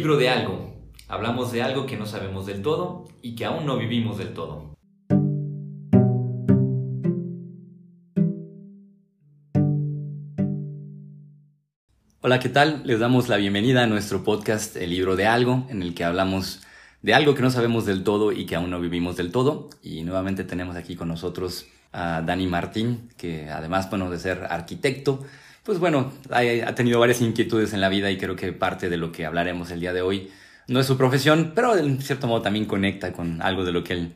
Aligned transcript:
libro 0.00 0.16
de 0.16 0.30
algo. 0.30 0.72
Hablamos 1.08 1.52
de 1.52 1.60
algo 1.60 1.84
que 1.84 1.98
no 1.98 2.06
sabemos 2.06 2.46
del 2.46 2.62
todo 2.62 3.04
y 3.20 3.34
que 3.34 3.44
aún 3.44 3.66
no 3.66 3.76
vivimos 3.76 4.16
del 4.16 4.32
todo. 4.32 4.74
Hola, 12.22 12.38
¿qué 12.38 12.48
tal? 12.48 12.80
Les 12.86 12.98
damos 12.98 13.28
la 13.28 13.36
bienvenida 13.36 13.82
a 13.82 13.86
nuestro 13.86 14.24
podcast 14.24 14.74
El 14.76 14.88
libro 14.88 15.16
de 15.16 15.26
algo, 15.26 15.66
en 15.68 15.82
el 15.82 15.92
que 15.92 16.04
hablamos 16.04 16.62
de 17.02 17.12
algo 17.12 17.34
que 17.34 17.42
no 17.42 17.50
sabemos 17.50 17.84
del 17.84 18.02
todo 18.02 18.32
y 18.32 18.46
que 18.46 18.56
aún 18.56 18.70
no 18.70 18.80
vivimos 18.80 19.18
del 19.18 19.30
todo. 19.30 19.68
Y 19.82 20.02
nuevamente 20.04 20.44
tenemos 20.44 20.76
aquí 20.76 20.96
con 20.96 21.08
nosotros 21.08 21.66
a 21.92 22.22
Dani 22.22 22.46
Martín, 22.46 23.10
que 23.18 23.50
además, 23.50 23.90
bueno, 23.90 24.10
de 24.10 24.18
ser 24.18 24.46
arquitecto, 24.48 25.22
pues 25.64 25.78
bueno, 25.78 26.12
ha, 26.30 26.74
tenido 26.74 27.00
varias 27.00 27.20
inquietudes 27.20 27.72
en 27.72 27.80
la 27.80 27.88
vida 27.88 28.10
y 28.10 28.18
creo 28.18 28.36
que 28.36 28.52
parte 28.52 28.88
de 28.88 28.96
lo 28.96 29.12
que 29.12 29.26
hablaremos 29.26 29.70
el 29.70 29.80
día 29.80 29.92
de 29.92 30.02
hoy 30.02 30.30
no 30.66 30.80
es 30.80 30.86
su 30.86 30.96
profesión, 30.96 31.52
pero 31.54 31.76
en 31.76 32.00
cierto 32.00 32.26
modo 32.26 32.42
también 32.42 32.64
conecta 32.64 33.12
con 33.12 33.42
algo 33.42 33.64
de 33.64 33.72
lo 33.72 33.84
que 33.84 33.92
él 33.94 34.14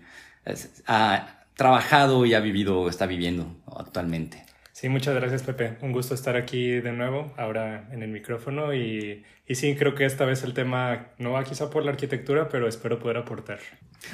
ha 0.87 1.45
trabajado 1.57 2.27
y 2.27 2.35
ha 2.35 2.41
vivido 2.41 2.81
o 2.81 2.89
está 2.89 3.07
viviendo 3.07 3.57
actualmente. 3.67 4.45
Sí, 4.75 4.89
muchas 4.89 5.15
gracias 5.15 5.45
Pepe. 5.45 5.77
Un 5.83 5.93
gusto 5.93 6.15
estar 6.15 6.37
aquí 6.37 6.67
de 6.67 6.91
nuevo, 6.91 7.33
ahora 7.37 7.89
en 7.93 8.03
el 8.03 8.11
micrófono 8.11 8.75
y, 8.75 9.23
y, 9.47 9.55
sí, 9.55 9.77
creo 9.77 9.95
que 9.95 10.05
esta 10.05 10.25
vez 10.25 10.43
el 10.43 10.53
tema 10.53 11.11
no 11.17 11.31
va 11.31 11.45
quizá 11.45 11.71
por 11.71 11.85
la 11.85 11.93
arquitectura, 11.93 12.49
pero 12.49 12.67
espero 12.67 12.99
poder 12.99 13.19
aportar. 13.19 13.61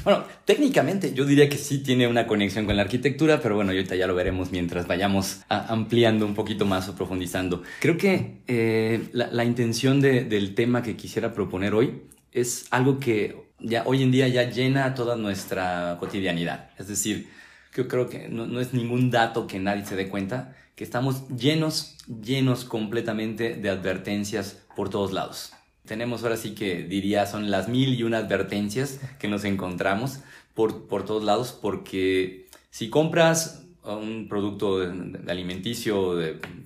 Bueno, 0.04 0.22
técnicamente 0.44 1.14
yo 1.14 1.24
diría 1.24 1.48
que 1.48 1.56
sí 1.56 1.82
tiene 1.82 2.06
una 2.06 2.26
conexión 2.26 2.66
con 2.66 2.76
la 2.76 2.82
arquitectura, 2.82 3.40
pero 3.40 3.54
bueno, 3.54 3.70
ahorita 3.70 3.96
ya 3.96 4.06
lo 4.06 4.14
veremos 4.14 4.52
mientras 4.52 4.86
vayamos 4.86 5.40
ampliando 5.48 6.26
un 6.26 6.34
poquito 6.34 6.66
más 6.66 6.90
o 6.90 6.94
profundizando. 6.94 7.62
Creo 7.80 7.96
que 7.96 8.42
eh, 8.46 9.08
la, 9.12 9.28
la, 9.28 9.44
intención 9.44 10.02
de, 10.02 10.24
del 10.24 10.54
tema 10.54 10.82
que 10.82 10.94
quisiera 10.94 11.32
proponer 11.32 11.72
hoy 11.72 12.02
es 12.32 12.66
algo 12.70 13.00
que 13.00 13.34
ya 13.60 13.84
hoy 13.86 14.02
en 14.02 14.10
día 14.10 14.28
ya 14.28 14.42
llena 14.50 14.94
toda 14.94 15.16
nuestra 15.16 15.96
cotidianidad. 15.98 16.68
Es 16.78 16.86
decir, 16.86 17.28
yo 17.74 17.88
creo 17.88 18.08
que 18.08 18.28
no, 18.28 18.46
no, 18.46 18.60
es 18.60 18.74
ningún 18.74 19.10
dato 19.10 19.46
que 19.46 19.58
nadie 19.58 19.84
se 19.84 19.96
dé 19.96 20.08
cuenta, 20.08 20.56
que 20.80 20.84
estamos 20.84 21.28
llenos, 21.28 21.98
llenos 22.06 22.64
completamente 22.64 23.54
de 23.54 23.68
advertencias 23.68 24.62
por 24.74 24.88
todos 24.88 25.12
lados. 25.12 25.52
Tenemos 25.84 26.22
ahora 26.22 26.38
sí 26.38 26.54
que 26.54 26.84
diría 26.84 27.26
son 27.26 27.50
las 27.50 27.68
mil 27.68 27.92
y 27.92 28.02
una 28.02 28.16
advertencias 28.16 28.98
que 29.18 29.28
nos 29.28 29.44
encontramos 29.44 30.20
por, 30.54 30.88
por 30.88 31.04
todos 31.04 31.22
lados, 31.22 31.52
porque 31.52 32.48
si 32.70 32.88
compras 32.88 33.66
un 33.82 34.26
producto 34.26 34.80
alimenticio 35.28 36.16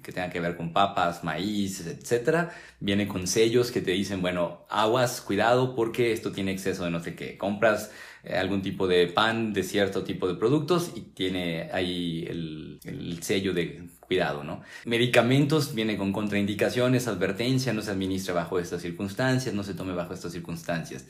que 0.00 0.12
tenga 0.12 0.30
que 0.30 0.38
ver 0.38 0.56
con 0.56 0.72
papas, 0.72 1.24
maíz, 1.24 1.84
etcétera, 1.84 2.54
viene 2.78 3.08
con 3.08 3.26
sellos 3.26 3.72
que 3.72 3.80
te 3.80 3.90
dicen, 3.90 4.22
bueno, 4.22 4.64
aguas, 4.70 5.22
cuidado 5.22 5.74
porque 5.74 6.12
esto 6.12 6.30
tiene 6.30 6.52
exceso 6.52 6.84
de 6.84 6.92
no 6.92 7.00
sé 7.00 7.16
qué. 7.16 7.36
Compras 7.36 7.90
algún 8.32 8.62
tipo 8.62 8.86
de 8.86 9.06
pan 9.06 9.52
de 9.52 9.62
cierto 9.62 10.04
tipo 10.04 10.26
de 10.28 10.34
productos 10.34 10.92
y 10.94 11.00
tiene 11.00 11.70
ahí 11.72 12.26
el, 12.28 12.80
el 12.84 13.22
sello 13.22 13.52
de 13.52 13.84
cuidado, 14.06 14.44
¿no? 14.44 14.62
Medicamentos 14.84 15.74
viene 15.74 15.96
con 15.96 16.12
contraindicaciones, 16.12 17.08
advertencia, 17.08 17.72
no 17.72 17.82
se 17.82 17.90
administra 17.90 18.34
bajo 18.34 18.58
estas 18.58 18.82
circunstancias, 18.82 19.54
no 19.54 19.62
se 19.62 19.74
tome 19.74 19.94
bajo 19.94 20.14
estas 20.14 20.32
circunstancias. 20.32 21.06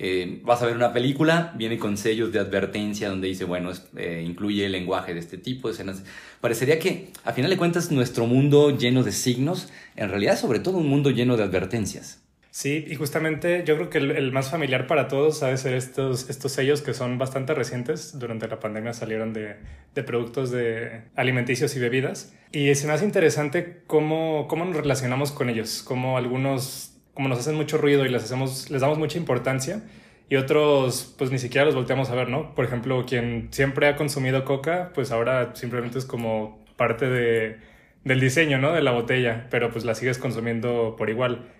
Eh, 0.00 0.40
vas 0.44 0.62
a 0.62 0.66
ver 0.66 0.76
una 0.76 0.92
película, 0.92 1.52
viene 1.56 1.76
con 1.76 1.96
sellos 1.96 2.32
de 2.32 2.38
advertencia 2.38 3.08
donde 3.08 3.28
dice, 3.28 3.44
bueno, 3.44 3.72
eh, 3.96 4.24
incluye 4.24 4.66
el 4.66 4.72
lenguaje 4.72 5.12
de 5.12 5.20
este 5.20 5.38
tipo, 5.38 5.68
escenas. 5.70 6.04
Parecería 6.40 6.78
que, 6.78 7.10
a 7.24 7.32
final 7.32 7.50
de 7.50 7.56
cuentas, 7.56 7.90
nuestro 7.90 8.26
mundo 8.26 8.76
lleno 8.76 9.02
de 9.02 9.12
signos, 9.12 9.68
en 9.96 10.08
realidad 10.08 10.38
sobre 10.38 10.60
todo 10.60 10.78
un 10.78 10.88
mundo 10.88 11.10
lleno 11.10 11.36
de 11.36 11.42
advertencias. 11.42 12.22
Sí, 12.58 12.84
y 12.88 12.96
justamente 12.96 13.62
yo 13.64 13.76
creo 13.76 13.88
que 13.88 13.98
el, 13.98 14.32
más 14.32 14.50
familiar 14.50 14.88
para 14.88 15.06
todos 15.06 15.44
ha 15.44 15.46
de 15.46 15.56
ser 15.56 15.74
estos, 15.74 16.28
estos 16.28 16.50
sellos 16.50 16.82
que 16.82 16.92
son 16.92 17.16
bastante 17.16 17.54
recientes. 17.54 18.18
Durante 18.18 18.48
la 18.48 18.58
pandemia 18.58 18.92
salieron 18.94 19.32
de, 19.32 19.54
de 19.94 20.02
productos 20.02 20.50
de 20.50 21.02
alimenticios 21.14 21.76
y 21.76 21.78
bebidas. 21.78 22.34
Y 22.50 22.64
me 22.64 22.92
hace 22.92 23.04
interesante 23.04 23.82
cómo, 23.86 24.48
cómo 24.48 24.64
nos 24.64 24.74
relacionamos 24.74 25.30
con 25.30 25.50
ellos, 25.50 25.84
cómo 25.84 26.18
algunos 26.18 26.96
como 27.14 27.28
nos 27.28 27.38
hacen 27.38 27.54
mucho 27.54 27.78
ruido 27.78 28.04
y 28.04 28.08
les, 28.08 28.24
hacemos, 28.24 28.68
les 28.72 28.80
damos 28.80 28.98
mucha 28.98 29.18
importancia 29.18 29.84
y 30.28 30.34
otros 30.34 31.14
pues 31.16 31.30
ni 31.30 31.38
siquiera 31.38 31.64
los 31.64 31.76
volteamos 31.76 32.10
a 32.10 32.16
ver, 32.16 32.28
¿no? 32.28 32.56
Por 32.56 32.64
ejemplo, 32.64 33.06
quien 33.06 33.50
siempre 33.52 33.86
ha 33.86 33.94
consumido 33.94 34.44
coca, 34.44 34.90
pues 34.96 35.12
ahora 35.12 35.54
simplemente 35.54 35.98
es 35.98 36.06
como 36.06 36.64
parte 36.76 37.08
de, 37.08 37.58
del 38.02 38.18
diseño, 38.18 38.58
¿no? 38.58 38.72
De 38.72 38.82
la 38.82 38.90
botella, 38.90 39.46
pero 39.48 39.70
pues 39.70 39.84
la 39.84 39.94
sigues 39.94 40.18
consumiendo 40.18 40.96
por 40.98 41.08
igual. 41.08 41.52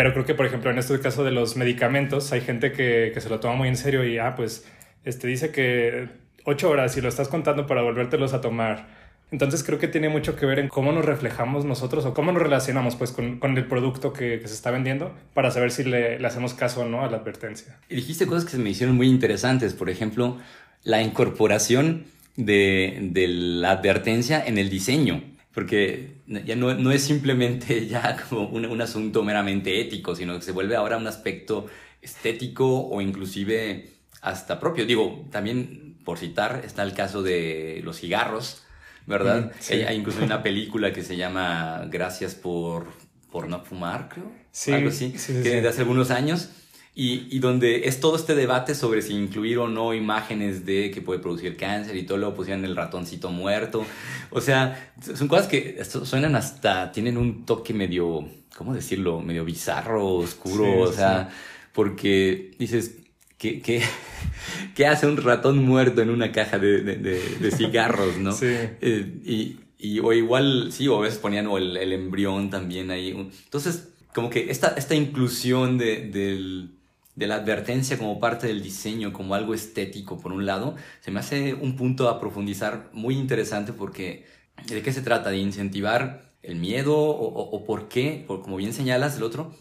Pero 0.00 0.14
creo 0.14 0.24
que, 0.24 0.34
por 0.34 0.46
ejemplo, 0.46 0.70
en 0.70 0.78
este 0.78 0.98
caso 0.98 1.24
de 1.24 1.30
los 1.30 1.58
medicamentos, 1.58 2.32
hay 2.32 2.40
gente 2.40 2.72
que, 2.72 3.10
que 3.12 3.20
se 3.20 3.28
lo 3.28 3.38
toma 3.38 3.56
muy 3.56 3.68
en 3.68 3.76
serio 3.76 4.02
y, 4.02 4.16
ah, 4.16 4.34
pues, 4.34 4.64
este 5.04 5.28
dice 5.28 5.50
que 5.50 6.08
ocho 6.46 6.70
horas 6.70 6.96
y 6.96 7.02
lo 7.02 7.10
estás 7.10 7.28
contando 7.28 7.66
para 7.66 7.82
volvértelos 7.82 8.32
a 8.32 8.40
tomar. 8.40 8.88
Entonces 9.30 9.62
creo 9.62 9.78
que 9.78 9.88
tiene 9.88 10.08
mucho 10.08 10.36
que 10.36 10.46
ver 10.46 10.58
en 10.58 10.68
cómo 10.68 10.90
nos 10.92 11.04
reflejamos 11.04 11.66
nosotros 11.66 12.06
o 12.06 12.14
cómo 12.14 12.32
nos 12.32 12.42
relacionamos 12.42 12.96
pues 12.96 13.12
con, 13.12 13.38
con 13.40 13.58
el 13.58 13.66
producto 13.66 14.14
que, 14.14 14.40
que, 14.40 14.48
se 14.48 14.54
está 14.54 14.70
vendiendo 14.70 15.14
para 15.34 15.50
saber 15.50 15.70
si 15.70 15.84
le, 15.84 16.18
le, 16.18 16.26
hacemos 16.26 16.54
caso 16.54 16.80
o 16.80 16.84
no 16.86 17.04
a 17.04 17.10
la 17.10 17.18
advertencia. 17.18 17.78
Y 17.90 17.96
dijiste 17.96 18.26
cosas 18.26 18.46
que 18.46 18.52
se 18.52 18.58
me 18.58 18.70
hicieron 18.70 18.96
muy 18.96 19.06
interesantes, 19.06 19.74
por 19.74 19.90
ejemplo, 19.90 20.38
la 20.82 21.02
incorporación 21.02 22.06
de, 22.36 23.10
de 23.12 23.28
la 23.28 23.72
advertencia 23.72 24.42
en 24.42 24.56
el 24.56 24.70
diseño, 24.70 25.22
porque 25.52 26.18
ya 26.26 26.56
no, 26.56 26.74
no 26.74 26.92
es 26.92 27.02
simplemente 27.02 27.86
ya 27.88 28.16
como 28.28 28.48
un, 28.48 28.66
un 28.66 28.80
asunto 28.80 29.22
meramente 29.22 29.80
ético, 29.80 30.14
sino 30.14 30.36
que 30.36 30.42
se 30.42 30.52
vuelve 30.52 30.76
ahora 30.76 30.96
un 30.96 31.06
aspecto 31.06 31.66
estético 32.02 32.88
o 32.88 33.00
inclusive 33.00 33.90
hasta 34.22 34.60
propio. 34.60 34.86
Digo, 34.86 35.26
también 35.30 35.96
por 36.04 36.18
citar, 36.18 36.62
está 36.64 36.82
el 36.82 36.94
caso 36.94 37.22
de 37.22 37.80
los 37.84 37.98
cigarros, 37.98 38.62
¿verdad? 39.06 39.52
Hay, 39.70 39.96
incluso 39.96 40.24
una 40.24 40.42
película 40.42 40.92
que 40.92 41.02
se 41.02 41.16
llama 41.16 41.86
Gracias 41.90 42.34
por, 42.34 42.86
por 43.30 43.48
no 43.48 43.64
fumar, 43.64 44.08
creo. 44.08 44.30
Sí, 44.52 44.72
Algo 44.72 44.88
así, 44.88 45.12
que 45.12 45.60
de 45.60 45.68
hace 45.68 45.82
algunos 45.82 46.10
años. 46.10 46.50
Y, 46.92 47.28
y, 47.34 47.38
donde 47.38 47.86
es 47.86 48.00
todo 48.00 48.16
este 48.16 48.34
debate 48.34 48.74
sobre 48.74 49.00
si 49.00 49.14
incluir 49.14 49.58
o 49.58 49.68
no 49.68 49.94
imágenes 49.94 50.66
de 50.66 50.90
que 50.90 51.00
puede 51.00 51.20
producir 51.20 51.56
cáncer 51.56 51.96
y 51.96 52.02
todo 52.02 52.18
lo 52.18 52.34
pusieron 52.34 52.64
el 52.64 52.74
ratoncito 52.74 53.30
muerto. 53.30 53.86
O 54.30 54.40
sea, 54.40 54.92
son 55.00 55.28
cosas 55.28 55.46
que 55.46 55.82
suenan 55.84 56.34
hasta, 56.34 56.90
tienen 56.90 57.16
un 57.16 57.46
toque 57.46 57.72
medio, 57.72 58.28
¿cómo 58.56 58.74
decirlo? 58.74 59.20
Medio 59.20 59.44
bizarro, 59.44 60.14
oscuro, 60.16 60.80
o 60.80 60.92
sea, 60.92 61.30
porque 61.72 62.56
dices, 62.58 62.96
¿Qué, 63.40 63.62
qué, 63.62 63.82
qué, 64.74 64.86
hace 64.86 65.06
un 65.06 65.16
ratón 65.16 65.64
muerto 65.64 66.02
en 66.02 66.10
una 66.10 66.30
caja 66.30 66.58
de, 66.58 66.82
de, 66.82 66.96
de, 66.96 67.50
cigarros, 67.50 68.18
no? 68.18 68.32
Sí. 68.36 68.46
Eh, 68.48 69.20
y, 69.24 69.56
y, 69.78 69.98
o 70.00 70.12
igual, 70.12 70.72
sí, 70.72 70.86
o 70.88 70.98
a 70.98 71.00
veces 71.00 71.18
ponían 71.18 71.46
o 71.46 71.56
el, 71.56 71.78
el 71.78 71.94
embrión 71.94 72.50
también 72.50 72.90
ahí. 72.90 73.12
Entonces, 73.12 73.88
como 74.14 74.28
que 74.28 74.50
esta, 74.50 74.74
esta 74.76 74.94
inclusión 74.94 75.78
de, 75.78 76.08
del, 76.08 76.72
de 77.14 77.26
la 77.26 77.36
advertencia 77.36 77.98
como 77.98 78.20
parte 78.20 78.46
del 78.46 78.62
diseño, 78.62 79.12
como 79.12 79.34
algo 79.34 79.54
estético, 79.54 80.18
por 80.18 80.32
un 80.32 80.46
lado, 80.46 80.76
se 81.00 81.10
me 81.10 81.20
hace 81.20 81.54
un 81.54 81.76
punto 81.76 82.08
a 82.08 82.20
profundizar 82.20 82.88
muy 82.92 83.16
interesante 83.16 83.72
porque 83.72 84.26
¿de 84.66 84.82
qué 84.82 84.92
se 84.92 85.02
trata? 85.02 85.30
¿De 85.30 85.38
incentivar 85.38 86.30
el 86.42 86.56
miedo 86.56 86.96
o, 86.96 87.26
o, 87.26 87.50
o 87.56 87.64
por 87.64 87.88
qué? 87.88 88.24
Por, 88.26 88.42
como 88.42 88.56
bien 88.56 88.72
señalas, 88.72 89.16
el 89.16 89.22
otro, 89.22 89.52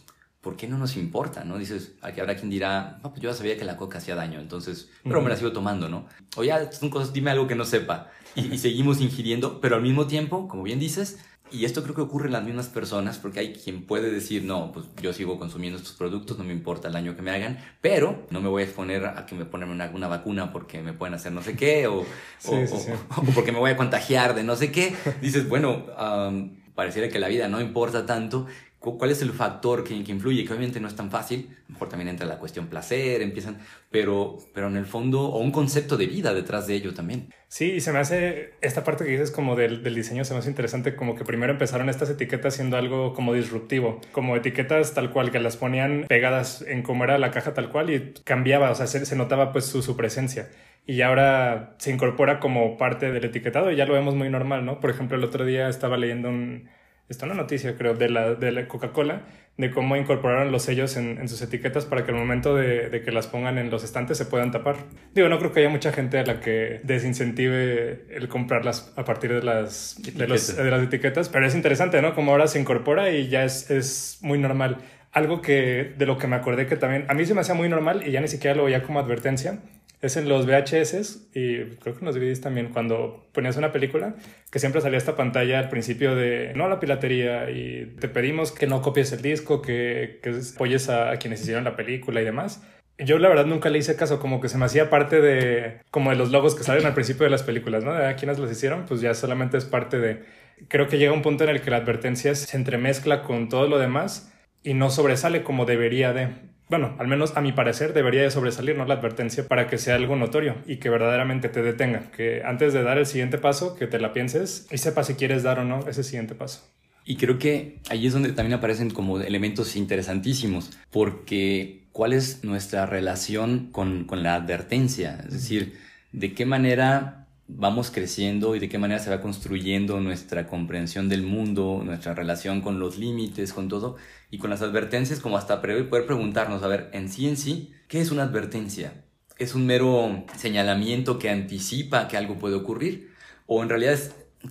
¿por 0.42 0.56
qué 0.56 0.68
no 0.68 0.78
nos 0.78 0.96
importa? 0.96 1.44
¿no? 1.44 1.58
Dices, 1.58 1.94
aquí 2.02 2.20
habrá 2.20 2.36
quien 2.36 2.50
dirá, 2.50 3.00
pues 3.02 3.16
yo 3.22 3.30
ya 3.30 3.36
sabía 3.36 3.58
que 3.58 3.66
la 3.66 3.78
coca 3.78 3.98
hacía 3.98 4.16
daño, 4.16 4.40
entonces, 4.40 4.90
pero 5.04 5.22
me 5.22 5.30
la 5.30 5.36
sigo 5.36 5.52
tomando, 5.52 5.90
¿no? 5.90 6.08
O 6.36 6.44
ya 6.44 6.72
son 6.72 6.90
cosas, 6.90 7.14
dime 7.14 7.32
algo 7.32 7.48
que 7.48 7.56
no 7.56 7.66
sepa. 7.66 8.10
Y, 8.36 8.58
seguimos 8.58 9.02
ingiriendo, 9.02 9.60
pero 9.60 9.76
al 9.76 9.82
mismo 9.82 10.08
tiempo, 10.08 10.48
como 10.48 10.64
bien 10.64 10.80
dices, 10.80 11.20
y 11.52 11.66
esto 11.66 11.84
creo 11.84 11.96
que 11.96 12.02
ocurre 12.02 12.28
en 12.28 12.34
las 12.34 12.44
mismas 12.44 12.68
personas, 12.68 13.18
porque 13.18 13.40
hay 13.40 13.54
quien 13.54 13.86
puede 13.86 14.12
decir, 14.12 14.44
no, 14.44 14.72
pues 14.72 14.86
yo 15.02 15.14
sigo 15.14 15.38
consumiendo 15.40 15.78
estos 15.78 15.94
productos, 15.94 16.38
no 16.38 16.44
me 16.44 16.54
importa 16.54 16.88
el 16.88 16.94
daño 16.94 17.16
que 17.16 17.22
me 17.22 17.32
hagan, 17.32 17.60
pero 17.82 18.26
no 18.30 18.42
me 18.42 18.50
voy 18.50 18.64
a 18.64 18.66
exponer 18.66 19.06
a 19.06 19.26
que 19.26 19.36
me 19.36 19.46
ponen 19.46 19.70
una, 19.70 19.90
una 19.94 20.08
vacuna 20.08 20.52
porque 20.52 20.82
me 20.82 20.94
pueden 20.94 21.14
hacer 21.14 21.32
no 21.32 21.42
sé 21.42 21.56
qué, 21.56 21.88
o, 21.88 22.02
o, 22.46 22.56
o, 23.18 23.24
porque 23.34 23.52
me 23.52 23.60
voy 23.60 23.72
a 23.72 23.78
contagiar 23.78 24.36
de 24.36 24.44
no 24.44 24.56
sé 24.56 24.72
qué. 24.72 24.96
Dices, 25.22 25.48
bueno, 25.48 25.86
um, 26.00 26.56
pareciera 26.76 27.10
que 27.10 27.20
la 27.20 27.28
vida 27.28 27.48
no 27.48 27.60
importa 27.60 28.06
tanto 28.06 28.48
cuál 28.80 29.12
es 29.12 29.22
el 29.22 29.32
factor 29.32 29.84
que, 29.84 30.04
que, 30.04 30.12
influye, 30.12 30.46
que 30.46 30.54
obviamente 30.54 30.80
no 30.80 30.88
es 30.88 30.96
tan 30.96 31.12
fácil, 31.12 31.50
a 31.50 31.64
lo 31.68 31.74
mejor 31.74 31.90
también 31.90 32.08
entra 32.08 32.26
la 32.26 32.40
cuestión 32.40 32.68
placer, 32.68 33.22
empiezan, 33.22 33.58
pero, 33.92 34.38
pero 34.54 34.68
en 34.68 34.78
el 34.78 34.86
fondo, 34.86 35.22
o 35.22 35.40
un 35.40 35.52
concepto 35.52 35.98
de 35.98 36.08
vida 36.08 36.34
detrás 36.34 36.66
de 36.66 36.76
ello 36.76 36.94
también. 36.94 37.34
Sí, 37.50 37.72
y 37.74 37.82
se 37.82 37.92
me 37.92 38.00
hace, 38.00 38.54
esta 38.62 38.84
parte 38.84 39.04
que 39.04 39.12
dices 39.12 39.32
como 39.32 39.56
del, 39.56 39.84
del 39.84 39.96
diseño 39.96 40.24
se 40.24 40.34
me 40.34 40.40
hace 40.40 40.50
interesante, 40.50 40.96
como 40.96 41.16
que 41.16 41.26
primero 41.26 41.52
empezaron 41.52 41.90
estas 41.90 42.10
etiquetas 42.10 42.56
siendo 42.56 42.78
algo 42.78 43.14
como 43.14 43.34
disruptivo, 43.34 44.00
como 44.14 44.36
etiquetas 44.36 44.94
tal 44.94 45.12
cual, 45.12 45.32
que 45.32 45.40
las 45.40 45.58
ponían 45.58 46.06
pegadas 46.08 46.62
en 46.62 46.82
cómo 46.82 47.04
era 47.04 47.18
la 47.18 47.32
caja 47.32 47.54
tal 47.54 47.70
cual 47.70 47.90
y 47.90 48.14
cambiaba, 48.24 48.72
o 48.72 48.76
sea, 48.76 48.88
se, 48.88 49.06
se 49.06 49.16
notaba 49.16 49.52
pues 49.52 49.66
su, 49.66 49.82
su 49.82 49.98
presencia 49.98 50.50
y 50.86 51.02
ahora 51.02 51.76
se 51.78 51.92
incorpora 51.92 52.40
como 52.40 52.78
parte 52.78 53.12
del 53.12 53.26
etiquetado 53.26 53.72
y 53.72 53.76
ya 53.76 53.86
lo 53.86 53.94
vemos 53.94 54.16
muy 54.16 54.30
normal, 54.30 54.66
¿no? 54.66 54.80
Por 54.80 54.90
ejemplo, 54.90 55.18
el 55.18 55.24
otro 55.24 55.46
día 55.46 55.70
estaba 55.70 55.98
leyendo 55.98 56.30
un, 56.30 56.70
está 57.10 57.26
una 57.26 57.36
noticia, 57.36 57.76
creo, 57.76 57.96
de 57.96 58.10
la, 58.10 58.36
de 58.36 58.52
la 58.52 58.68
Coca-Cola, 58.68 59.24
de 59.58 59.72
cómo 59.72 59.98
incorporaron 59.98 60.52
los 60.52 60.64
sellos 60.64 60.96
en, 60.96 61.28
sus 61.28 61.42
etiquetas 61.42 61.86
para 61.86 62.06
que 62.06 62.12
al 62.12 62.18
momento 62.18 62.56
de, 62.56 63.02
que 63.04 63.12
las 63.12 63.28
pongan 63.28 63.58
en 63.58 63.70
los 63.70 63.84
estantes 63.84 64.18
se 64.18 64.26
puedan 64.26 64.52
tapar. 64.52 64.78
Digo, 65.14 65.28
no 65.28 65.38
creo 65.40 65.52
que 65.52 65.60
haya 65.60 65.70
mucha 65.70 65.92
gente 65.92 66.20
a 66.20 66.26
la 66.26 66.40
que 66.40 66.80
desincentive 66.84 68.06
el 68.16 68.30
comprarlas 68.30 68.94
a 68.96 69.04
partir 69.04 69.34
de 69.34 69.44
las, 69.44 70.02
de, 70.02 70.12
de 70.14 70.28
las 70.28 70.84
etiquetas, 70.84 71.28
pero 71.28 71.46
es 71.46 71.56
interesante, 71.56 72.02
¿no? 72.02 72.16
Como 72.16 72.32
ahora 72.32 72.48
se 72.48 72.60
incorpora 72.60 73.12
y 73.12 73.28
ya 73.28 73.44
es, 73.44 73.70
es 73.70 74.20
muy 74.22 74.40
normal. 74.40 74.78
Algo 75.12 75.42
que 75.42 75.96
de 75.98 76.06
lo 76.06 76.18
que 76.18 76.28
me 76.28 76.36
acordé 76.36 76.68
que 76.68 76.78
también 76.78 77.06
a 77.10 77.14
mí 77.16 77.26
se 77.26 77.34
me 77.34 77.42
hacía 77.42 77.56
muy 77.56 77.68
normal 77.68 78.08
y 78.08 78.12
ya 78.12 78.22
ni 78.22 78.28
siquiera 78.28 78.56
lo 78.56 78.66
veía 78.66 78.84
como 78.84 79.00
advertencia 79.00 79.60
es 80.02 80.16
en 80.16 80.30
los 80.30 80.46
VHS 80.46 81.30
y 81.34 81.58
creo 81.76 81.94
que 81.94 82.00
en 82.00 82.06
los 82.06 82.16
DVDs 82.16 82.42
también, 82.42 82.70
cuando 82.70 83.28
ponías 83.34 83.58
una 83.58 83.72
película, 83.72 84.16
que 84.50 84.60
siempre 84.60 84.82
salía 84.82 84.98
esta 84.98 85.16
pantalla 85.16 85.60
al 85.60 85.70
principio 85.70 86.16
de 86.16 86.54
no 86.56 86.66
a 86.66 86.70
la 86.70 86.80
piratería 86.80 87.50
y 87.52 87.96
te 88.00 88.08
pedimos 88.08 88.52
que 88.52 88.68
no 88.68 88.82
copies 88.82 89.12
el 89.12 89.22
disco, 89.22 89.62
que, 89.62 90.20
que 90.24 90.40
apoyes 90.56 90.90
a, 90.90 91.18
quienes 91.18 91.42
hicieron 91.42 91.66
la 91.66 91.76
película 91.76 92.22
y 92.22 92.26
demás. 92.26 92.64
Yo 92.98 93.18
la 93.18 93.30
verdad 93.30 93.46
nunca 93.46 93.70
le 93.70 93.80
hice 93.80 93.96
caso, 93.96 94.20
como 94.20 94.42
que 94.42 94.50
se 94.50 94.58
me 94.58 94.66
hacía 94.66 94.90
parte 94.90 95.22
de, 95.22 95.82
como 95.92 96.10
de 96.10 96.16
los 96.16 96.32
logos 96.32 96.56
que 96.56 96.64
salen 96.64 96.86
al 96.86 96.94
principio 96.94 97.26
de 97.26 97.30
las 97.30 97.44
películas, 97.44 97.84
¿no? 97.84 97.94
De 97.94 98.08
a 98.08 98.16
quienes 98.16 98.40
los 98.40 98.52
hicieron, 98.52 98.86
pues 98.86 99.02
ya 99.02 99.14
solamente 99.14 99.58
es 99.58 99.66
parte 99.66 100.00
de... 100.00 100.24
Creo 100.68 100.88
que 100.88 100.98
llega 100.98 101.14
un 101.14 101.22
punto 101.22 101.46
en 101.46 101.50
el 101.50 101.62
que 101.62 101.72
la 101.72 101.78
advertencia 101.78 102.36
se 102.36 102.58
entremezcla 102.58 103.22
con 103.22 103.48
todo 103.48 103.68
lo 103.68 103.78
demás 103.80 104.34
y 104.64 104.74
no 104.74 104.90
sobresale 104.90 105.44
como 105.44 105.66
debería 105.66 106.12
de 106.12 106.30
bueno, 106.70 106.96
al 107.00 107.08
menos 107.08 107.36
a 107.36 107.42
mi 107.42 107.52
parecer 107.52 107.94
debería 107.94 108.22
de 108.22 108.30
sobresalir 108.30 108.78
¿no? 108.78 108.86
la 108.86 108.94
advertencia 108.94 109.48
para 109.48 109.68
que 109.68 109.80
sea 109.80 109.96
algo 109.96 110.16
notorio 110.16 110.56
y 110.68 110.78
que 110.78 110.90
verdaderamente 110.90 111.50
te 111.50 111.64
detenga, 111.64 112.12
que 112.12 112.44
antes 112.46 112.74
de 112.74 112.84
dar 112.84 113.00
el 113.00 113.08
siguiente 113.08 113.40
paso, 113.40 113.76
que 113.76 113.88
te 113.88 114.00
la 114.00 114.14
pienses 114.14 114.68
y 114.72 114.78
sepas 114.78 115.08
si 115.08 115.16
quieres 115.16 115.42
dar 115.42 115.60
o 115.60 115.66
no 115.66 115.88
ese 115.88 116.04
siguiente 116.04 116.36
paso. 116.36 116.62
Y 117.06 117.16
creo 117.16 117.40
que 117.40 117.80
ahí 117.90 118.06
es 118.06 118.14
donde 118.14 118.34
también 118.34 118.60
aparecen 118.60 118.92
como 118.92 119.20
elementos 119.20 119.76
interesantísimos, 119.76 120.72
porque 120.92 121.88
¿cuál 121.92 122.14
es 122.14 122.44
nuestra 122.44 122.86
relación 122.86 123.70
con, 123.72 124.06
con 124.06 124.22
la 124.22 124.36
advertencia? 124.36 125.18
Es 125.26 125.34
decir, 125.34 125.80
¿de 126.12 126.36
qué 126.36 126.46
manera 126.46 127.19
vamos 127.50 127.90
creciendo 127.92 128.56
y 128.56 128.60
de 128.60 128.70
qué 128.70 128.78
manera 128.78 129.00
se 129.00 129.10
va 129.10 129.22
construyendo 129.22 130.00
nuestra 130.00 130.48
comprensión 130.48 131.10
del 131.10 131.24
mundo, 131.24 131.82
nuestra 131.84 132.14
relación 132.14 132.62
con 132.62 132.80
los 132.80 132.98
límites, 132.98 133.54
con 133.54 133.68
todo, 133.68 133.98
y 134.30 134.38
con 134.38 134.50
las 134.52 134.62
advertencias, 134.62 135.20
como 135.20 135.38
hasta 135.38 135.62
poder 135.62 136.06
preguntarnos, 136.06 136.64
a 136.64 136.68
ver, 136.68 136.90
en 136.94 137.10
sí 137.10 137.28
en 137.28 137.38
sí, 137.38 137.74
¿qué 137.88 138.02
es 138.02 138.12
una 138.12 138.24
advertencia? 138.24 139.04
¿Es 139.38 139.56
un 139.56 139.66
mero 139.66 140.26
señalamiento 140.38 141.18
que 141.18 141.30
anticipa 141.30 142.08
que 142.08 142.18
algo 142.18 142.38
puede 142.38 142.56
ocurrir? 142.56 143.14
¿O 143.48 143.64
en 143.64 143.70
realidad 143.70 144.00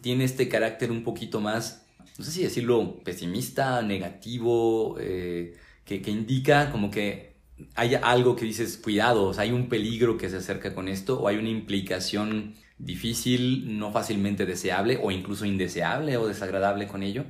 tiene 0.02 0.24
este 0.24 0.48
carácter 0.48 0.90
un 0.90 1.04
poquito 1.04 1.40
más, 1.40 1.86
no 2.18 2.24
sé 2.24 2.32
si 2.32 2.42
decirlo, 2.42 2.98
pesimista, 3.04 3.80
negativo, 3.82 4.96
eh, 5.00 5.56
que, 5.84 6.02
que 6.02 6.10
indica 6.10 6.70
como 6.72 6.90
que 6.90 7.27
hay 7.75 7.94
algo 7.94 8.37
que 8.37 8.44
dices, 8.44 8.76
cuidado, 8.76 9.32
hay 9.38 9.52
un 9.52 9.69
peligro 9.69 10.16
que 10.16 10.28
se 10.28 10.37
acerca 10.37 10.75
con 10.75 10.88
esto, 10.88 11.20
o 11.20 11.28
hay 11.28 11.37
una 11.37 11.49
implicación 11.49 12.55
difícil, 12.78 13.78
no 13.78 13.93
fácilmente 13.93 14.46
deseable 14.46 14.99
o 15.02 15.10
incluso 15.10 15.44
indeseable 15.44 16.16
o 16.16 16.28
desagradable 16.28 16.87
con 16.87 17.02
ello, 17.02 17.25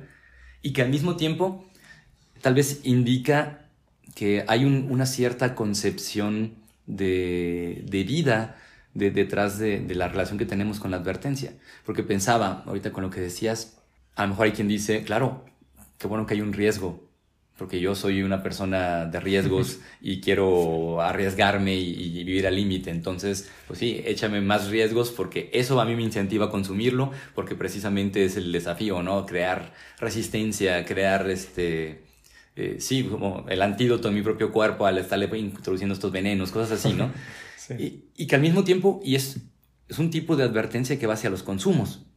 y 0.61 0.73
que 0.73 0.81
al 0.81 0.89
mismo 0.89 1.15
tiempo 1.15 1.65
tal 2.41 2.53
vez 2.53 2.81
indica 2.83 3.65
que 4.15 4.43
hay 4.47 4.65
una 4.65 5.05
cierta 5.05 5.55
concepción 5.55 6.55
de, 6.85 7.83
vida 7.85 8.57
detrás 8.93 9.59
de, 9.59 9.79
de, 9.79 9.95
la 9.95 10.07
relación 10.07 10.37
que 10.37 10.45
tenemos 10.45 10.79
con 10.79 10.91
la 10.91 10.97
advertencia. 10.97 11.53
Porque 11.85 12.03
pensaba, 12.03 12.63
ahorita 12.65 12.91
con 12.91 13.03
lo 13.03 13.09
que 13.09 13.21
decías, 13.21 13.77
a 14.15 14.23
lo 14.23 14.29
mejor 14.29 14.45
hay 14.47 14.51
quien 14.51 14.67
dice, 14.67 15.03
claro, 15.03 15.45
qué 15.97 16.07
bueno 16.07 16.25
que 16.25 16.33
hay 16.33 16.41
un 16.41 16.53
riesgo, 16.53 17.08
porque 17.59 17.79
yo 17.79 17.93
soy 17.93 18.23
una 18.23 18.41
persona 18.41 19.05
de 19.05 19.19
riesgos 19.19 19.79
y 20.01 20.21
quiero 20.21 21.01
arriesgarme 21.01 21.75
y, 21.75 22.23
vivir 22.23 22.47
al 22.47 22.55
límite. 22.55 22.89
Entonces, 22.89 23.51
pues 23.67 23.77
sí, 23.79 24.01
échame 24.05 24.41
más 24.41 24.69
riesgos 24.69 25.11
porque 25.11 25.49
eso 25.53 25.79
a 25.79 25.85
mí 25.85 25.95
me 25.95 26.03
incentiva 26.03 26.45
a 26.45 26.49
consumirlo, 26.49 27.11
porque 27.35 27.55
precisamente 27.55 28.23
es 28.25 28.37
el 28.37 28.51
desafío, 28.51 29.03
¿no? 29.03 29.25
Crear 29.25 29.73
resistencia, 29.99 30.85
crear 30.85 31.29
este... 31.29 32.03
Eh, 32.55 32.77
sí, 32.79 33.03
como 33.03 33.45
el 33.47 33.61
antídoto 33.61 34.07
en 34.07 34.15
mi 34.15 34.21
propio 34.21 34.51
cuerpo 34.51 34.85
al 34.85 34.97
estarle 34.97 35.29
introduciendo 35.37 35.93
estos 35.93 36.11
venenos, 36.11 36.51
cosas 36.51 36.83
así, 36.83 36.95
¿no? 36.95 37.11
Y, 37.77 38.05
y, 38.17 38.25
que 38.25 38.33
al 38.33 38.41
mismo 38.41 38.63
tiempo, 38.63 38.99
y 39.05 39.13
es, 39.13 39.41
es 39.87 39.99
un 39.99 40.09
tipo 40.09 40.35
de 40.35 40.43
advertencia 40.43 40.97
que 40.97 41.05
va 41.05 41.13
hacia 41.13 41.29
los 41.29 41.43
consumos, 41.43 42.08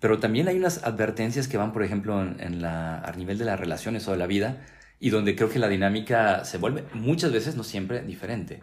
pero 0.00 0.18
también 0.18 0.48
hay 0.48 0.56
unas 0.56 0.84
advertencias 0.84 1.48
que 1.48 1.56
van, 1.56 1.72
por 1.72 1.82
ejemplo, 1.82 2.20
en, 2.20 2.60
la, 2.60 2.98
a 2.98 3.12
nivel 3.12 3.38
de 3.38 3.44
las 3.44 3.58
relaciones 3.58 4.06
o 4.08 4.12
de 4.12 4.18
la 4.18 4.26
vida, 4.26 4.62
y 5.00 5.10
donde 5.10 5.36
creo 5.36 5.48
que 5.48 5.58
la 5.58 5.68
dinámica 5.68 6.44
se 6.44 6.58
vuelve 6.58 6.84
muchas 6.92 7.32
veces, 7.32 7.56
no 7.56 7.64
siempre, 7.64 8.02
diferente. 8.02 8.60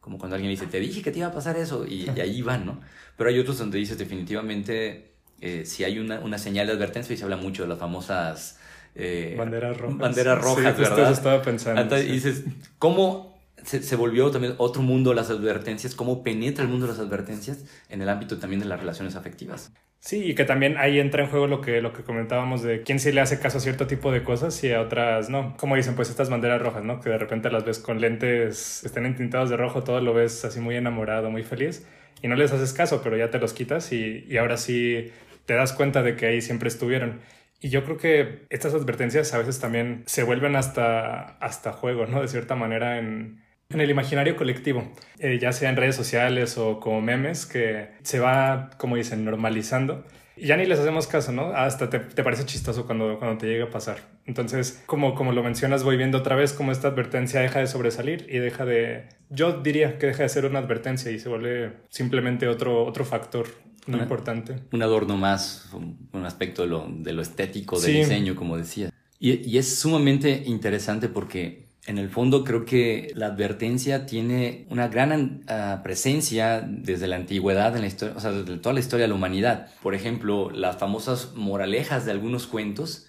Como 0.00 0.18
cuando 0.18 0.36
alguien 0.36 0.50
dice, 0.50 0.66
te 0.66 0.80
dije 0.80 1.02
que 1.02 1.10
te 1.10 1.18
iba 1.18 1.28
a 1.28 1.32
pasar 1.32 1.56
eso, 1.56 1.86
y, 1.86 2.08
ahí 2.08 2.42
van, 2.42 2.66
¿no? 2.66 2.80
Pero 3.16 3.30
hay 3.30 3.38
otros 3.38 3.58
donde 3.58 3.78
dices 3.78 3.98
definitivamente, 3.98 5.12
eh, 5.40 5.64
si 5.64 5.84
hay 5.84 5.98
una, 5.98 6.20
una, 6.20 6.38
señal 6.38 6.66
de 6.66 6.72
advertencia, 6.72 7.14
y 7.14 7.16
se 7.16 7.24
habla 7.24 7.36
mucho 7.36 7.62
de 7.62 7.68
las 7.68 7.78
famosas... 7.78 8.58
Eh, 8.94 9.36
banderas 9.38 9.76
rojas. 9.76 9.98
Banderas 9.98 10.42
rojas, 10.42 10.74
sí, 10.76 10.82
¿verdad? 10.82 11.12
estaba 11.12 11.42
pensando. 11.42 11.98
Y 11.98 12.12
dices, 12.12 12.44
¿cómo 12.78 13.38
se, 13.62 13.82
se, 13.82 13.94
volvió 13.96 14.30
también 14.30 14.54
otro 14.58 14.82
mundo 14.82 15.14
las 15.14 15.30
advertencias? 15.30 15.94
¿Cómo 15.94 16.24
penetra 16.24 16.64
el 16.64 16.70
mundo 16.70 16.86
de 16.86 16.92
las 16.92 17.00
advertencias 17.00 17.64
en 17.88 18.02
el 18.02 18.08
ámbito 18.08 18.38
también 18.38 18.58
de 18.60 18.66
las 18.66 18.80
relaciones 18.80 19.14
afectivas? 19.14 19.72
Sí, 20.00 20.22
y 20.24 20.34
que 20.34 20.44
también 20.44 20.76
ahí 20.78 21.00
entra 21.00 21.24
en 21.24 21.28
juego 21.30 21.46
lo 21.48 21.60
que, 21.60 21.82
lo 21.82 21.92
que 21.92 22.04
comentábamos 22.04 22.62
de 22.62 22.82
quién 22.82 23.00
sí 23.00 23.10
le 23.12 23.20
hace 23.20 23.40
caso 23.40 23.58
a 23.58 23.60
cierto 23.60 23.86
tipo 23.88 24.12
de 24.12 24.22
cosas 24.22 24.62
y 24.64 24.72
a 24.72 24.80
otras 24.80 25.28
no. 25.28 25.56
Como 25.56 25.74
dicen, 25.76 25.96
pues 25.96 26.08
estas 26.08 26.30
banderas 26.30 26.62
rojas, 26.62 26.84
¿no? 26.84 27.00
Que 27.00 27.10
de 27.10 27.18
repente 27.18 27.50
las 27.50 27.64
ves 27.64 27.78
con 27.80 28.00
lentes, 28.00 28.84
están 28.84 29.06
entintados 29.06 29.50
de 29.50 29.56
rojo, 29.56 29.82
todo 29.82 30.00
lo 30.00 30.14
ves 30.14 30.44
así 30.44 30.60
muy 30.60 30.76
enamorado, 30.76 31.30
muy 31.30 31.42
feliz, 31.42 31.86
y 32.22 32.28
no 32.28 32.36
les 32.36 32.52
haces 32.52 32.72
caso, 32.72 33.02
pero 33.02 33.16
ya 33.16 33.30
te 33.30 33.38
los 33.38 33.52
quitas 33.52 33.92
y, 33.92 34.24
y 34.28 34.36
ahora 34.38 34.56
sí 34.56 35.10
te 35.46 35.54
das 35.54 35.72
cuenta 35.72 36.02
de 36.02 36.14
que 36.16 36.26
ahí 36.26 36.40
siempre 36.40 36.68
estuvieron. 36.68 37.20
Y 37.60 37.70
yo 37.70 37.84
creo 37.84 37.96
que 37.98 38.46
estas 38.50 38.74
advertencias 38.74 39.34
a 39.34 39.38
veces 39.38 39.58
también 39.60 40.04
se 40.06 40.22
vuelven 40.22 40.54
hasta, 40.56 41.36
hasta 41.38 41.72
juego, 41.72 42.06
¿no? 42.06 42.20
De 42.22 42.28
cierta 42.28 42.54
manera 42.54 42.98
en, 42.98 43.42
en 43.70 43.80
el 43.80 43.90
imaginario 43.90 44.34
colectivo, 44.34 44.90
eh, 45.18 45.38
ya 45.40 45.52
sea 45.52 45.68
en 45.68 45.76
redes 45.76 45.94
sociales 45.94 46.56
o 46.56 46.80
como 46.80 47.00
memes, 47.02 47.44
que 47.44 47.90
se 48.02 48.18
va, 48.18 48.70
como 48.78 48.96
dicen, 48.96 49.24
normalizando. 49.24 50.04
Y 50.36 50.46
ya 50.46 50.56
ni 50.56 50.64
les 50.64 50.78
hacemos 50.78 51.06
caso, 51.06 51.32
¿no? 51.32 51.52
Hasta 51.52 51.90
te, 51.90 51.98
te, 51.98 52.22
parece 52.22 52.46
chistoso 52.46 52.86
cuando, 52.86 53.18
cuando 53.18 53.36
te 53.38 53.46
llega 53.46 53.64
a 53.64 53.70
pasar. 53.70 53.98
Entonces, 54.24 54.82
como, 54.86 55.14
como 55.14 55.32
lo 55.32 55.42
mencionas, 55.42 55.82
voy 55.82 55.96
viendo 55.96 56.18
otra 56.18 56.36
vez 56.36 56.52
cómo 56.52 56.72
esta 56.72 56.88
advertencia 56.88 57.40
deja 57.40 57.58
de 57.58 57.66
sobresalir 57.66 58.26
y 58.30 58.38
deja 58.38 58.64
de... 58.64 59.08
Yo 59.30 59.60
diría 59.60 59.98
que 59.98 60.06
deja 60.06 60.22
de 60.22 60.28
ser 60.28 60.46
una 60.46 60.60
advertencia 60.60 61.10
y 61.10 61.18
se 61.18 61.28
vuelve 61.28 61.72
simplemente 61.90 62.48
otro, 62.48 62.86
otro 62.86 63.04
factor 63.04 63.48
muy 63.86 64.00
importante. 64.00 64.56
Un 64.72 64.82
adorno 64.82 65.16
más, 65.16 65.70
un 65.74 66.24
aspecto 66.24 66.62
de 66.62 66.68
lo, 66.68 66.86
de 66.88 67.12
lo 67.12 67.20
estético, 67.20 67.78
del 67.80 67.94
diseño, 67.94 68.36
como 68.36 68.56
decía. 68.56 68.90
Y, 69.18 69.46
y 69.46 69.58
es 69.58 69.78
sumamente 69.78 70.44
interesante 70.46 71.08
porque 71.08 71.67
en 71.88 71.96
el 71.96 72.10
fondo 72.10 72.44
creo 72.44 72.66
que 72.66 73.12
la 73.14 73.28
advertencia 73.28 74.04
tiene 74.04 74.66
una 74.68 74.88
gran 74.88 75.42
ah, 75.48 75.80
presencia 75.82 76.60
desde 76.60 77.06
la 77.08 77.16
antigüedad 77.16 77.74
en 77.74 77.80
la 77.80 77.86
historia, 77.86 78.14
o 78.14 78.20
sea, 78.20 78.30
desde 78.30 78.58
toda 78.58 78.74
la 78.74 78.80
historia 78.80 79.04
de 79.04 79.08
la 79.08 79.14
humanidad. 79.14 79.70
Por 79.82 79.94
ejemplo, 79.94 80.50
las 80.50 80.76
famosas 80.76 81.32
moralejas 81.34 82.04
de 82.04 82.10
algunos 82.10 82.46
cuentos, 82.46 83.08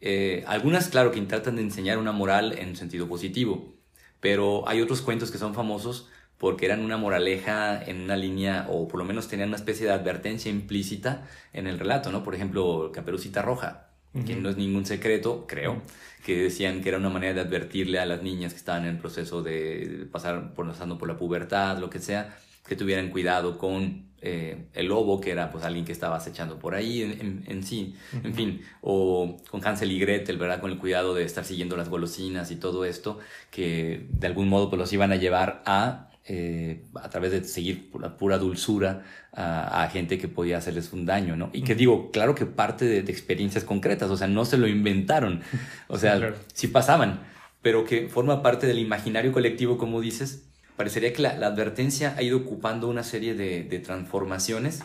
eh, 0.00 0.42
algunas 0.46 0.88
claro 0.88 1.10
que 1.10 1.20
tratan 1.20 1.56
de 1.56 1.62
enseñar 1.62 1.98
una 1.98 2.12
moral 2.12 2.58
en 2.58 2.76
sentido 2.76 3.06
positivo, 3.08 3.76
pero 4.20 4.66
hay 4.66 4.80
otros 4.80 5.02
cuentos 5.02 5.30
que 5.30 5.36
son 5.36 5.54
famosos 5.54 6.08
porque 6.38 6.64
eran 6.64 6.80
una 6.80 6.96
moraleja 6.96 7.82
en 7.84 8.00
una 8.00 8.16
línea, 8.16 8.66
o 8.70 8.88
por 8.88 9.00
lo 9.00 9.04
menos 9.04 9.28
tenían 9.28 9.48
una 9.48 9.58
especie 9.58 9.86
de 9.86 9.92
advertencia 9.92 10.50
implícita 10.50 11.26
en 11.52 11.66
el 11.66 11.78
relato, 11.78 12.10
¿no? 12.10 12.22
Por 12.22 12.34
ejemplo, 12.34 12.90
Caperucita 12.90 13.42
Roja 13.42 13.93
que 14.26 14.36
no 14.36 14.48
es 14.48 14.56
ningún 14.56 14.86
secreto, 14.86 15.46
creo, 15.48 15.82
que 16.24 16.44
decían 16.44 16.82
que 16.82 16.88
era 16.88 16.98
una 16.98 17.10
manera 17.10 17.34
de 17.34 17.40
advertirle 17.40 17.98
a 17.98 18.06
las 18.06 18.22
niñas 18.22 18.52
que 18.52 18.58
estaban 18.58 18.84
en 18.84 18.90
el 18.90 18.98
proceso 18.98 19.42
de 19.42 20.06
pasar 20.10 20.54
por, 20.54 20.66
pasando 20.68 20.98
por 20.98 21.08
la 21.08 21.16
pubertad, 21.16 21.78
lo 21.78 21.90
que 21.90 21.98
sea, 21.98 22.36
que 22.66 22.76
tuvieran 22.76 23.10
cuidado 23.10 23.58
con 23.58 24.06
eh, 24.26 24.68
el 24.72 24.86
lobo, 24.86 25.20
que 25.20 25.32
era 25.32 25.50
pues 25.50 25.64
alguien 25.64 25.84
que 25.84 25.92
estaba 25.92 26.16
acechando 26.16 26.58
por 26.58 26.74
ahí 26.74 27.02
en, 27.02 27.62
sí, 27.62 27.94
en 28.22 28.34
fin, 28.34 28.62
o 28.80 29.36
con 29.50 29.62
Hansel 29.62 29.92
y 29.92 29.98
Gretel, 29.98 30.38
¿verdad? 30.38 30.60
Con 30.62 30.70
el 30.70 30.78
cuidado 30.78 31.14
de 31.14 31.24
estar 31.24 31.44
siguiendo 31.44 31.76
las 31.76 31.90
golosinas 31.90 32.50
y 32.50 32.56
todo 32.56 32.86
esto, 32.86 33.18
que 33.50 34.06
de 34.08 34.26
algún 34.26 34.48
modo 34.48 34.70
pues 34.70 34.78
los 34.78 34.92
iban 34.94 35.12
a 35.12 35.16
llevar 35.16 35.62
a 35.66 36.08
eh, 36.26 36.86
a 36.94 37.10
través 37.10 37.32
de 37.32 37.44
seguir 37.44 37.90
la 38.00 38.16
pura 38.16 38.38
dulzura 38.38 39.02
a, 39.32 39.86
gente 39.92 40.16
que 40.16 40.26
podía 40.26 40.56
hacerles 40.56 40.92
un 40.94 41.04
daño, 41.04 41.36
¿no? 41.36 41.50
Y 41.52 41.62
que 41.62 41.74
digo, 41.74 42.10
claro 42.12 42.34
que 42.34 42.46
parte 42.46 42.86
de, 42.86 42.98
experiencias 43.00 43.64
concretas, 43.64 44.10
o 44.10 44.16
sea, 44.16 44.26
no 44.26 44.44
se 44.44 44.56
lo 44.56 44.66
inventaron, 44.66 45.42
o 45.88 45.98
sea, 45.98 46.34
sí, 46.54 46.68
pasaban, 46.68 47.20
pero 47.60 47.84
que 47.84 48.08
forma 48.08 48.42
parte 48.42 48.66
del 48.66 48.78
imaginario 48.78 49.32
colectivo, 49.32 49.76
como 49.76 50.00
dices, 50.00 50.48
parecería 50.76 51.12
que 51.12 51.20
la, 51.20 51.30
advertencia 51.46 52.14
ha 52.16 52.22
ido 52.22 52.38
ocupando 52.38 52.88
una 52.88 53.02
serie 53.02 53.34
de, 53.34 53.64
de 53.64 53.78
transformaciones, 53.80 54.82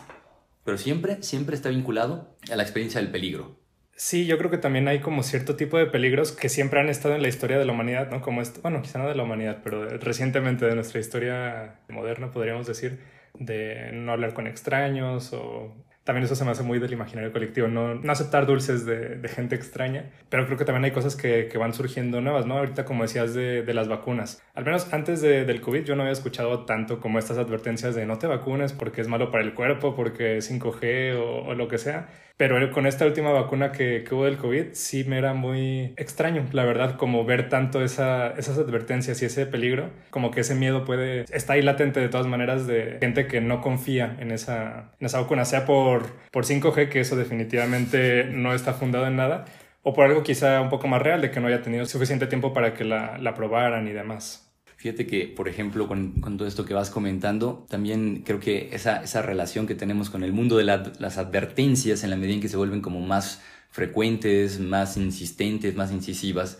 pero 0.64 0.76
siempre, 0.76 1.22
siempre 1.22 1.56
está 1.56 1.70
vinculado 1.70 2.36
a 2.50 2.56
la 2.56 2.62
experiencia 2.64 3.00
del 3.00 3.10
peligro. 3.10 3.59
Sí, 4.02 4.24
yo 4.24 4.38
creo 4.38 4.50
que 4.50 4.56
también 4.56 4.88
hay 4.88 5.00
como 5.00 5.22
cierto 5.22 5.56
tipo 5.56 5.76
de 5.76 5.84
peligros 5.84 6.32
que 6.32 6.48
siempre 6.48 6.80
han 6.80 6.88
estado 6.88 7.14
en 7.16 7.20
la 7.22 7.28
historia 7.28 7.58
de 7.58 7.66
la 7.66 7.72
humanidad, 7.72 8.10
¿no? 8.10 8.22
Como 8.22 8.40
esto, 8.40 8.62
bueno, 8.62 8.80
quizá 8.80 8.98
no 8.98 9.06
de 9.06 9.14
la 9.14 9.24
humanidad, 9.24 9.60
pero 9.62 9.86
recientemente 9.98 10.64
de 10.64 10.74
nuestra 10.74 11.00
historia 11.00 11.80
moderna, 11.90 12.30
podríamos 12.30 12.66
decir, 12.66 12.98
de 13.34 13.90
no 13.92 14.12
hablar 14.12 14.32
con 14.32 14.46
extraños 14.46 15.34
o 15.34 15.74
también 16.10 16.24
eso 16.24 16.34
se 16.34 16.44
me 16.44 16.50
hace 16.50 16.64
muy 16.64 16.80
del 16.80 16.92
imaginario 16.92 17.32
colectivo, 17.32 17.68
no, 17.68 17.94
no 17.94 18.10
aceptar 18.10 18.44
dulces 18.44 18.84
de, 18.84 19.14
de, 19.14 19.28
gente 19.28 19.54
extraña, 19.54 20.10
pero 20.28 20.44
creo 20.46 20.58
que 20.58 20.64
también 20.64 20.84
hay 20.86 20.90
cosas 20.90 21.14
que, 21.14 21.46
que 21.46 21.56
van 21.56 21.72
surgiendo 21.72 22.20
nuevas, 22.20 22.46
¿no? 22.46 22.58
Ahorita 22.58 22.84
como 22.84 23.04
decías 23.04 23.32
de, 23.32 23.62
de 23.62 23.74
las 23.74 23.86
vacunas, 23.86 24.42
al 24.56 24.64
menos 24.64 24.92
antes 24.92 25.22
del 25.22 25.60
COVID 25.60 25.84
yo 25.84 25.94
no 25.94 26.02
había 26.02 26.12
escuchado 26.12 26.64
tanto 26.64 26.98
como 26.98 27.20
estas 27.20 27.38
advertencias 27.38 27.94
de 27.94 28.06
no 28.06 28.18
te 28.18 28.26
vacunes 28.26 28.72
porque 28.72 29.02
es 29.02 29.06
malo 29.06 29.30
para 29.30 29.44
el 29.44 29.54
cuerpo, 29.54 29.94
porque 29.94 30.38
es 30.38 30.50
5G 30.50 31.14
o, 31.14 31.44
o 31.44 31.54
lo 31.54 31.68
que 31.68 31.78
sea, 31.78 32.08
pero 32.40 32.70
con 32.70 32.86
esta 32.86 33.04
última 33.04 33.32
vacuna 33.32 33.70
que, 33.70 34.02
que, 34.02 34.14
hubo 34.14 34.24
del 34.24 34.38
COVID, 34.38 34.68
sí 34.72 35.04
me 35.04 35.18
era 35.18 35.34
muy 35.34 35.92
extraño, 35.98 36.46
la 36.52 36.64
verdad, 36.64 36.96
como 36.96 37.26
ver 37.26 37.50
tanto 37.50 37.82
esa, 37.84 38.30
esas 38.30 38.56
advertencias 38.56 39.20
y 39.20 39.26
ese 39.26 39.44
peligro, 39.44 39.90
como 40.08 40.30
que 40.30 40.40
ese 40.40 40.54
miedo 40.54 40.86
puede, 40.86 41.26
está 41.34 41.52
ahí 41.52 41.60
latente 41.60 42.00
de 42.00 42.08
todas 42.08 42.26
maneras 42.26 42.66
de 42.66 42.96
gente 42.98 43.26
que 43.26 43.42
no 43.42 43.60
confía 43.60 44.16
en 44.20 44.30
esa, 44.30 44.88
en 44.98 45.04
esa 45.04 45.20
vacuna, 45.20 45.44
sea 45.44 45.66
por, 45.66 45.99
por 46.30 46.44
5G, 46.44 46.88
que 46.88 47.00
eso 47.00 47.16
definitivamente 47.16 48.24
no 48.24 48.54
está 48.54 48.74
fundado 48.74 49.06
en 49.06 49.16
nada, 49.16 49.46
o 49.82 49.94
por 49.94 50.06
algo 50.06 50.22
quizá 50.22 50.60
un 50.60 50.68
poco 50.68 50.88
más 50.88 51.02
real, 51.02 51.20
de 51.20 51.30
que 51.30 51.40
no 51.40 51.48
haya 51.48 51.62
tenido 51.62 51.86
suficiente 51.86 52.26
tiempo 52.26 52.52
para 52.52 52.74
que 52.74 52.84
la, 52.84 53.18
la 53.18 53.34
probaran 53.34 53.86
y 53.88 53.92
demás. 53.92 54.46
Fíjate 54.76 55.06
que, 55.06 55.26
por 55.26 55.48
ejemplo, 55.48 55.86
con, 55.86 56.12
con, 56.20 56.38
todo 56.38 56.48
esto 56.48 56.64
que 56.64 56.72
vas 56.72 56.88
comentando, 56.88 57.66
también 57.68 58.22
creo 58.24 58.40
que 58.40 58.70
esa, 58.72 59.02
esa 59.02 59.20
relación 59.20 59.66
que 59.66 59.74
tenemos 59.74 60.08
con 60.08 60.24
el 60.24 60.32
mundo 60.32 60.56
de 60.56 60.64
la, 60.64 60.90
las 60.98 61.18
advertencias, 61.18 62.02
en 62.02 62.10
la 62.10 62.16
medida 62.16 62.34
en 62.34 62.40
que 62.40 62.48
se 62.48 62.56
vuelven 62.56 62.80
como 62.80 63.00
más 63.00 63.42
frecuentes, 63.70 64.58
más 64.58 64.96
insistentes, 64.96 65.76
más 65.76 65.92
incisivas, 65.92 66.58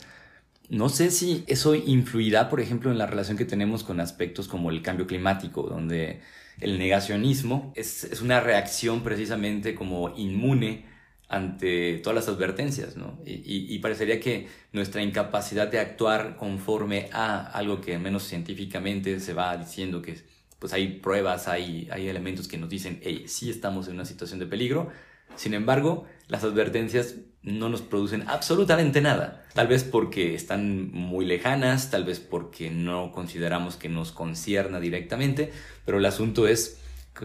no 0.70 0.88
sé 0.88 1.10
si 1.10 1.44
eso 1.48 1.74
influirá, 1.74 2.48
por 2.48 2.60
ejemplo, 2.60 2.92
en 2.92 2.98
la 2.98 3.06
relación 3.06 3.36
que 3.36 3.44
tenemos 3.44 3.82
con 3.82 4.00
aspectos 4.00 4.46
como 4.46 4.70
el 4.70 4.82
cambio 4.82 5.06
climático, 5.06 5.62
donde 5.62 6.20
el 6.60 6.78
negacionismo 6.78 7.72
es, 7.76 8.04
es 8.04 8.20
una 8.20 8.40
reacción 8.40 9.02
precisamente 9.02 9.74
como 9.74 10.14
inmune 10.16 10.84
ante 11.30 11.98
todas 11.98 12.16
las 12.16 12.28
advertencias, 12.28 12.96
¿no? 12.96 13.20
Y, 13.24 13.78
parecería 13.78 14.18
que 14.18 14.48
nuestra 14.72 15.00
incapacidad 15.00 15.68
de 15.68 15.78
actuar 15.78 16.36
conforme 16.36 17.08
a 17.12 17.46
algo 17.52 17.80
que 17.80 17.96
menos 17.98 18.24
científicamente 18.24 19.20
se 19.20 19.32
va 19.32 19.56
diciendo 19.56 20.02
que 20.02 20.18
pues 20.58 20.72
hay 20.72 20.98
pruebas, 20.98 21.46
hay, 21.46 21.88
hay 21.92 22.08
elementos 22.08 22.48
que 22.48 22.58
nos 22.58 22.68
dicen, 22.68 23.00
hey, 23.02 23.24
sí 23.28 23.48
estamos 23.48 23.86
en 23.86 23.94
una 23.94 24.04
situación 24.04 24.40
de 24.40 24.46
peligro, 24.46 24.90
sin 25.36 25.54
embargo, 25.54 26.06
las 26.28 26.44
advertencias 26.44 27.16
no 27.42 27.68
nos 27.68 27.82
producen 27.82 28.24
absolutamente 28.28 29.00
nada. 29.00 29.44
Tal 29.54 29.66
vez 29.66 29.84
porque 29.84 30.34
están 30.34 30.90
muy 30.92 31.24
lejanas, 31.24 31.90
tal 31.90 32.04
vez 32.04 32.20
porque 32.20 32.70
no 32.70 33.12
consideramos 33.12 33.76
que 33.76 33.88
nos 33.88 34.12
concierna 34.12 34.80
directamente, 34.80 35.52
pero 35.84 35.98
el 35.98 36.06
asunto 36.06 36.46
es 36.46 36.78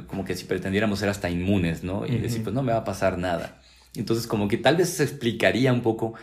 como 0.07 0.25
que 0.25 0.35
si 0.35 0.45
pretendiéramos 0.45 1.00
ser 1.00 1.09
hasta 1.09 1.29
inmunes, 1.29 1.83
¿no? 1.83 2.05
Y 2.05 2.17
decir, 2.17 2.43
pues 2.43 2.53
no 2.53 2.63
me 2.63 2.71
va 2.71 2.79
a 2.79 2.83
pasar 2.83 3.17
nada. 3.17 3.62
Entonces, 3.95 4.27
como 4.27 4.47
que 4.47 4.57
tal 4.57 4.75
vez 4.75 4.89
se 4.89 5.03
explicaría 5.03 5.71
un 5.71 5.81
poco 5.81 6.15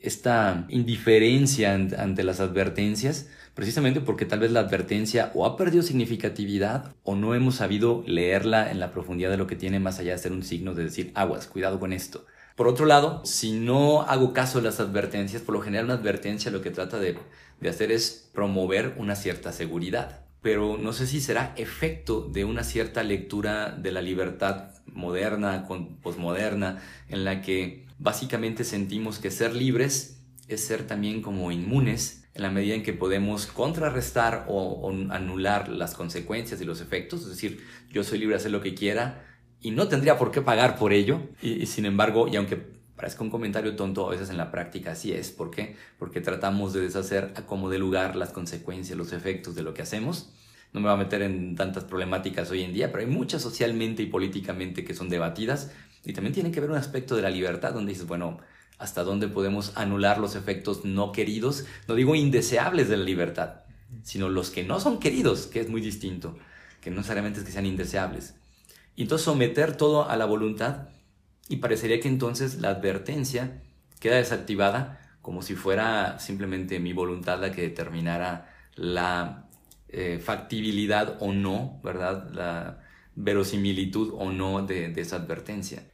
esta 0.00 0.66
indiferencia 0.68 1.74
ante 1.74 2.24
las 2.24 2.40
advertencias, 2.40 3.28
precisamente 3.54 4.00
porque 4.00 4.24
tal 4.24 4.40
vez 4.40 4.50
la 4.50 4.60
advertencia 4.60 5.30
o 5.34 5.46
ha 5.46 5.56
perdido 5.56 5.82
significatividad 5.82 6.94
o 7.02 7.14
no 7.14 7.34
hemos 7.34 7.56
sabido 7.56 8.02
leerla 8.06 8.70
en 8.70 8.80
la 8.80 8.90
profundidad 8.90 9.30
de 9.30 9.36
lo 9.36 9.46
que 9.46 9.56
tiene 9.56 9.80
más 9.80 9.98
allá 9.98 10.12
de 10.12 10.18
ser 10.18 10.32
un 10.32 10.42
signo 10.42 10.74
de 10.74 10.84
decir, 10.84 11.12
aguas, 11.14 11.46
cuidado 11.46 11.78
con 11.78 11.92
esto. 11.92 12.24
Por 12.56 12.68
otro 12.68 12.86
lado, 12.86 13.22
si 13.24 13.52
no 13.52 14.02
hago 14.02 14.32
caso 14.32 14.58
de 14.58 14.64
las 14.64 14.80
advertencias, 14.80 15.42
por 15.42 15.54
lo 15.54 15.62
general 15.62 15.86
una 15.86 15.94
advertencia 15.94 16.50
lo 16.50 16.62
que 16.62 16.70
trata 16.70 16.98
de, 16.98 17.16
de 17.60 17.68
hacer 17.68 17.92
es 17.92 18.30
promover 18.32 18.94
una 18.98 19.16
cierta 19.16 19.52
seguridad 19.52 20.20
pero 20.42 20.78
no 20.78 20.92
sé 20.92 21.06
si 21.06 21.20
será 21.20 21.52
efecto 21.56 22.22
de 22.22 22.44
una 22.44 22.64
cierta 22.64 23.02
lectura 23.02 23.70
de 23.72 23.92
la 23.92 24.00
libertad 24.00 24.70
moderna, 24.86 25.66
posmoderna, 26.02 26.80
en 27.08 27.24
la 27.24 27.42
que 27.42 27.86
básicamente 28.00 28.64
sentimos 28.64 29.18
que 29.18 29.30
ser 29.30 29.54
libres 29.54 30.22
es 30.48 30.64
ser 30.64 30.86
también 30.86 31.22
como 31.22 31.52
inmunes 31.52 32.24
en 32.34 32.42
la 32.42 32.50
medida 32.50 32.74
en 32.74 32.82
que 32.82 32.92
podemos 32.92 33.46
contrarrestar 33.46 34.46
o, 34.48 34.90
anular 35.10 35.68
las 35.68 35.94
consecuencias 35.94 36.60
y 36.60 36.64
los 36.64 36.80
efectos, 36.80 37.22
es 37.22 37.28
decir, 37.28 37.64
yo 37.90 38.02
soy 38.02 38.18
libre 38.18 38.34
de 38.34 38.40
hacer 38.40 38.50
lo 38.50 38.62
que 38.62 38.74
quiera 38.74 39.26
y 39.60 39.72
no 39.72 39.88
tendría 39.88 40.16
por 40.16 40.30
qué 40.30 40.40
pagar 40.40 40.78
por 40.78 40.92
ello, 40.92 41.20
y, 41.42 41.66
sin 41.66 41.84
embargo, 41.84 42.28
y 42.28 42.36
aunque 42.36 42.56
parezca 42.96 43.22
un 43.22 43.30
comentario 43.30 43.76
tonto, 43.76 44.06
a 44.06 44.10
veces 44.10 44.30
en 44.30 44.38
la 44.38 44.50
práctica 44.50 44.92
así 44.92 45.12
es, 45.12 45.30
¿por 45.30 45.50
qué? 45.50 45.76
Porque 45.98 46.20
tratamos 46.20 46.72
de 46.72 46.80
deshacer 46.80 47.32
a 47.36 47.42
como 47.42 47.68
de 47.68 47.78
lugar 47.78 48.16
las 48.16 48.30
consecuencias, 48.30 48.96
los 48.96 49.12
efectos 49.12 49.54
de 49.54 49.62
lo 49.62 49.74
que 49.74 49.82
hacemos, 49.82 50.32
no 50.72 50.80
me 50.80 50.86
va 50.86 50.94
a 50.94 50.96
meter 50.96 51.22
en 51.22 51.56
tantas 51.56 51.84
problemáticas 51.84 52.50
hoy 52.50 52.62
en 52.62 52.72
día, 52.72 52.90
pero 52.90 53.04
hay 53.04 53.10
muchas 53.10 53.42
socialmente 53.42 54.02
y 54.02 54.06
políticamente 54.06 54.84
que 54.84 54.94
son 54.94 55.08
debatidas 55.08 55.72
y 56.04 56.12
también 56.12 56.34
tiene 56.34 56.50
que 56.50 56.60
ver 56.60 56.70
un 56.70 56.76
aspecto 56.76 57.16
de 57.16 57.22
la 57.22 57.30
libertad 57.30 57.74
donde 57.74 57.92
dices, 57.92 58.06
bueno, 58.06 58.38
hasta 58.78 59.04
dónde 59.04 59.28
podemos 59.28 59.72
anular 59.76 60.18
los 60.18 60.34
efectos 60.36 60.84
no 60.84 61.12
queridos, 61.12 61.66
no 61.86 61.94
digo 61.94 62.14
indeseables 62.14 62.88
de 62.88 62.96
la 62.96 63.04
libertad, 63.04 63.62
sino 64.02 64.28
los 64.28 64.50
que 64.50 64.64
no 64.64 64.80
son 64.80 64.98
queridos, 64.98 65.46
que 65.46 65.60
es 65.60 65.68
muy 65.68 65.80
distinto, 65.80 66.36
que 66.80 66.90
no 66.90 66.96
necesariamente 66.96 67.40
es 67.40 67.46
que 67.46 67.52
sean 67.52 67.66
indeseables. 67.66 68.34
Y 68.96 69.02
entonces 69.02 69.24
someter 69.24 69.76
todo 69.76 70.08
a 70.08 70.16
la 70.16 70.24
voluntad 70.24 70.88
y 71.48 71.56
parecería 71.56 72.00
que 72.00 72.08
entonces 72.08 72.60
la 72.60 72.70
advertencia 72.70 73.62
queda 73.98 74.16
desactivada 74.16 75.00
como 75.22 75.42
si 75.42 75.54
fuera 75.54 76.18
simplemente 76.18 76.80
mi 76.80 76.92
voluntad 76.92 77.40
la 77.40 77.52
que 77.52 77.62
determinara 77.62 78.54
la 78.74 79.48
eh, 79.88 80.18
factibilidad 80.22 81.16
o 81.20 81.32
no, 81.32 81.80
¿verdad? 81.82 82.30
La 82.30 82.80
verosimilitud 83.14 84.14
o 84.14 84.30
no 84.30 84.64
de, 84.66 84.92
esa 84.96 85.16
advertencia. 85.16 85.89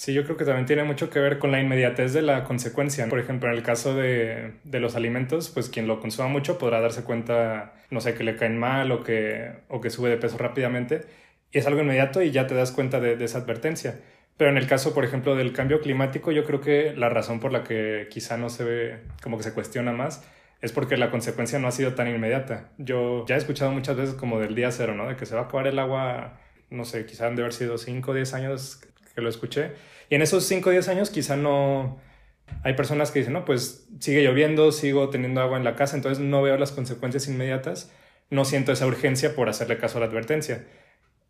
Sí, 0.00 0.14
yo 0.14 0.24
creo 0.24 0.38
que 0.38 0.46
también 0.46 0.64
tiene 0.64 0.82
mucho 0.82 1.10
que 1.10 1.18
ver 1.20 1.38
con 1.38 1.52
la 1.52 1.60
inmediatez 1.60 2.14
de 2.14 2.22
la 2.22 2.44
consecuencia. 2.44 3.06
Por 3.10 3.18
ejemplo, 3.18 3.50
en 3.50 3.54
el 3.54 3.62
caso 3.62 3.94
de, 3.94 4.54
los 4.64 4.96
alimentos, 4.96 5.50
pues 5.50 5.68
quien 5.68 5.86
lo 5.86 6.00
consuma 6.00 6.26
mucho 6.26 6.56
podrá 6.56 6.80
darse 6.80 7.04
cuenta, 7.04 7.74
no 7.90 8.00
sé, 8.00 8.14
que 8.14 8.24
le 8.24 8.34
caen 8.34 8.56
mal 8.56 8.92
o 8.92 9.02
que, 9.04 9.52
o 9.68 9.82
que 9.82 9.90
sube 9.90 10.08
de 10.08 10.16
peso 10.16 10.38
rápidamente. 10.38 11.02
Y 11.52 11.58
es 11.58 11.66
algo 11.66 11.82
inmediato 11.82 12.22
y 12.22 12.30
ya 12.30 12.46
te 12.46 12.54
das 12.54 12.72
cuenta 12.72 12.98
de, 12.98 13.16
de 13.16 13.26
esa 13.26 13.40
advertencia. 13.40 14.00
Pero 14.38 14.48
en 14.48 14.56
el 14.56 14.66
caso, 14.66 14.94
por 14.94 15.04
ejemplo, 15.04 15.36
del 15.36 15.52
cambio 15.52 15.82
climático, 15.82 16.32
yo 16.32 16.44
creo 16.46 16.62
que 16.62 16.94
la 16.96 17.10
razón 17.10 17.38
por 17.38 17.52
la 17.52 17.62
que 17.62 18.08
quizá 18.08 18.38
no 18.38 18.48
se 18.48 18.64
ve, 18.64 19.00
como 19.22 19.36
que 19.36 19.42
se 19.42 19.52
cuestiona 19.52 19.92
más, 19.92 20.24
es 20.62 20.72
porque 20.72 20.96
la 20.96 21.10
consecuencia 21.10 21.58
no 21.58 21.68
ha 21.68 21.72
sido 21.72 21.92
tan 21.92 22.08
inmediata. 22.08 22.70
Yo 22.78 23.26
ya 23.26 23.34
he 23.34 23.38
escuchado 23.38 23.70
muchas 23.70 23.98
veces 23.98 24.14
como 24.14 24.40
del 24.40 24.54
día 24.54 24.70
cero, 24.70 24.94
¿no? 24.94 25.08
De 25.08 25.16
que 25.16 25.26
se 25.26 25.34
va 25.34 25.42
a 25.42 25.44
acabar 25.44 25.66
el 25.66 25.78
agua, 25.78 26.40
no 26.70 26.86
sé, 26.86 27.04
quizá 27.04 27.26
han 27.26 27.36
de 27.36 27.42
haber 27.42 27.52
sido 27.52 27.76
5 27.76 28.10
o 28.10 28.14
10 28.14 28.32
años 28.32 28.80
que 29.20 29.24
lo 29.24 29.30
escuché. 29.30 29.72
Y 30.08 30.14
en 30.16 30.22
esos 30.22 30.44
5 30.44 30.68
o 30.68 30.72
10 30.72 30.88
años 30.88 31.10
quizá 31.10 31.36
no... 31.36 32.00
Hay 32.64 32.74
personas 32.74 33.12
que 33.12 33.20
dicen, 33.20 33.34
no, 33.34 33.44
pues 33.44 33.86
sigue 34.00 34.24
lloviendo, 34.24 34.72
sigo 34.72 35.08
teniendo 35.08 35.40
agua 35.40 35.56
en 35.56 35.62
la 35.62 35.76
casa, 35.76 35.94
entonces 35.94 36.24
no 36.24 36.42
veo 36.42 36.56
las 36.56 36.72
consecuencias 36.72 37.28
inmediatas, 37.28 37.92
no 38.28 38.44
siento 38.44 38.72
esa 38.72 38.86
urgencia 38.86 39.36
por 39.36 39.48
hacerle 39.48 39.78
caso 39.78 39.98
a 39.98 40.00
la 40.00 40.06
advertencia. 40.06 40.66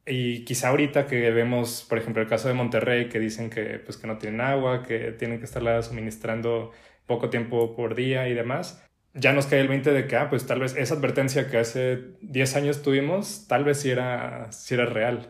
Y 0.07 0.45
quizá 0.45 0.69
ahorita 0.69 1.07
que 1.07 1.31
vemos, 1.31 1.85
por 1.89 1.99
ejemplo, 1.99 2.23
el 2.23 2.29
caso 2.29 2.49
de 2.49 2.55
Monterrey, 2.55 3.11
que 3.11 3.19
dicen 3.19 3.51
que, 3.51 3.81
pues, 3.81 3.99
que 3.99 4.07
no 4.07 4.17
tienen 4.17 4.41
agua, 4.41 4.83
que 4.83 5.13
tienen 5.13 5.39
que 5.41 5.45
estarla 5.45 5.83
suministrando 5.83 6.73
poco 7.07 7.29
tiempo 7.29 7.77
por 7.77 7.95
día 7.95 8.29
y 8.29 8.35
demás, 8.35 8.83
ya 9.15 9.33
nos 9.33 9.47
cae 9.47 9.61
el 9.61 9.69
20 9.69 9.93
de 9.93 10.07
que, 10.07 10.17
ah, 10.17 10.31
pues 10.31 10.47
tal 10.47 10.61
vez 10.61 10.77
esa 10.77 10.95
advertencia 10.95 11.49
que 11.51 11.59
hace 11.59 11.99
10 12.23 12.57
años 12.57 12.83
tuvimos, 12.83 13.47
tal 13.49 13.65
vez 13.65 13.81
sí 13.81 13.91
era, 13.91 14.51
sí 14.53 14.75
era 14.75 14.87
real. 14.87 15.29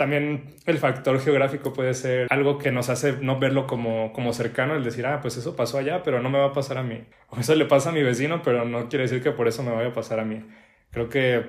También 0.00 0.54
el 0.64 0.78
factor 0.78 1.20
geográfico 1.20 1.74
puede 1.74 1.92
ser 1.92 2.26
algo 2.30 2.56
que 2.56 2.72
nos 2.72 2.88
hace 2.88 3.18
no 3.20 3.38
verlo 3.38 3.66
como, 3.66 4.14
como 4.14 4.32
cercano, 4.32 4.74
el 4.74 4.82
decir, 4.82 5.04
ah, 5.04 5.20
pues 5.20 5.36
eso 5.36 5.56
pasó 5.56 5.76
allá, 5.76 6.02
pero 6.02 6.22
no 6.22 6.30
me 6.30 6.38
va 6.38 6.46
a 6.46 6.52
pasar 6.54 6.78
a 6.78 6.82
mí. 6.82 7.04
O 7.28 7.38
eso 7.38 7.54
le 7.54 7.66
pasa 7.66 7.90
a 7.90 7.92
mi 7.92 8.02
vecino, 8.02 8.40
pero 8.42 8.64
no 8.64 8.88
quiere 8.88 9.02
decir 9.02 9.22
que 9.22 9.30
por 9.30 9.46
eso 9.46 9.62
me 9.62 9.72
vaya 9.72 9.90
a 9.90 9.92
pasar 9.92 10.18
a 10.18 10.24
mí. 10.24 10.42
Creo 10.90 11.10
que 11.10 11.44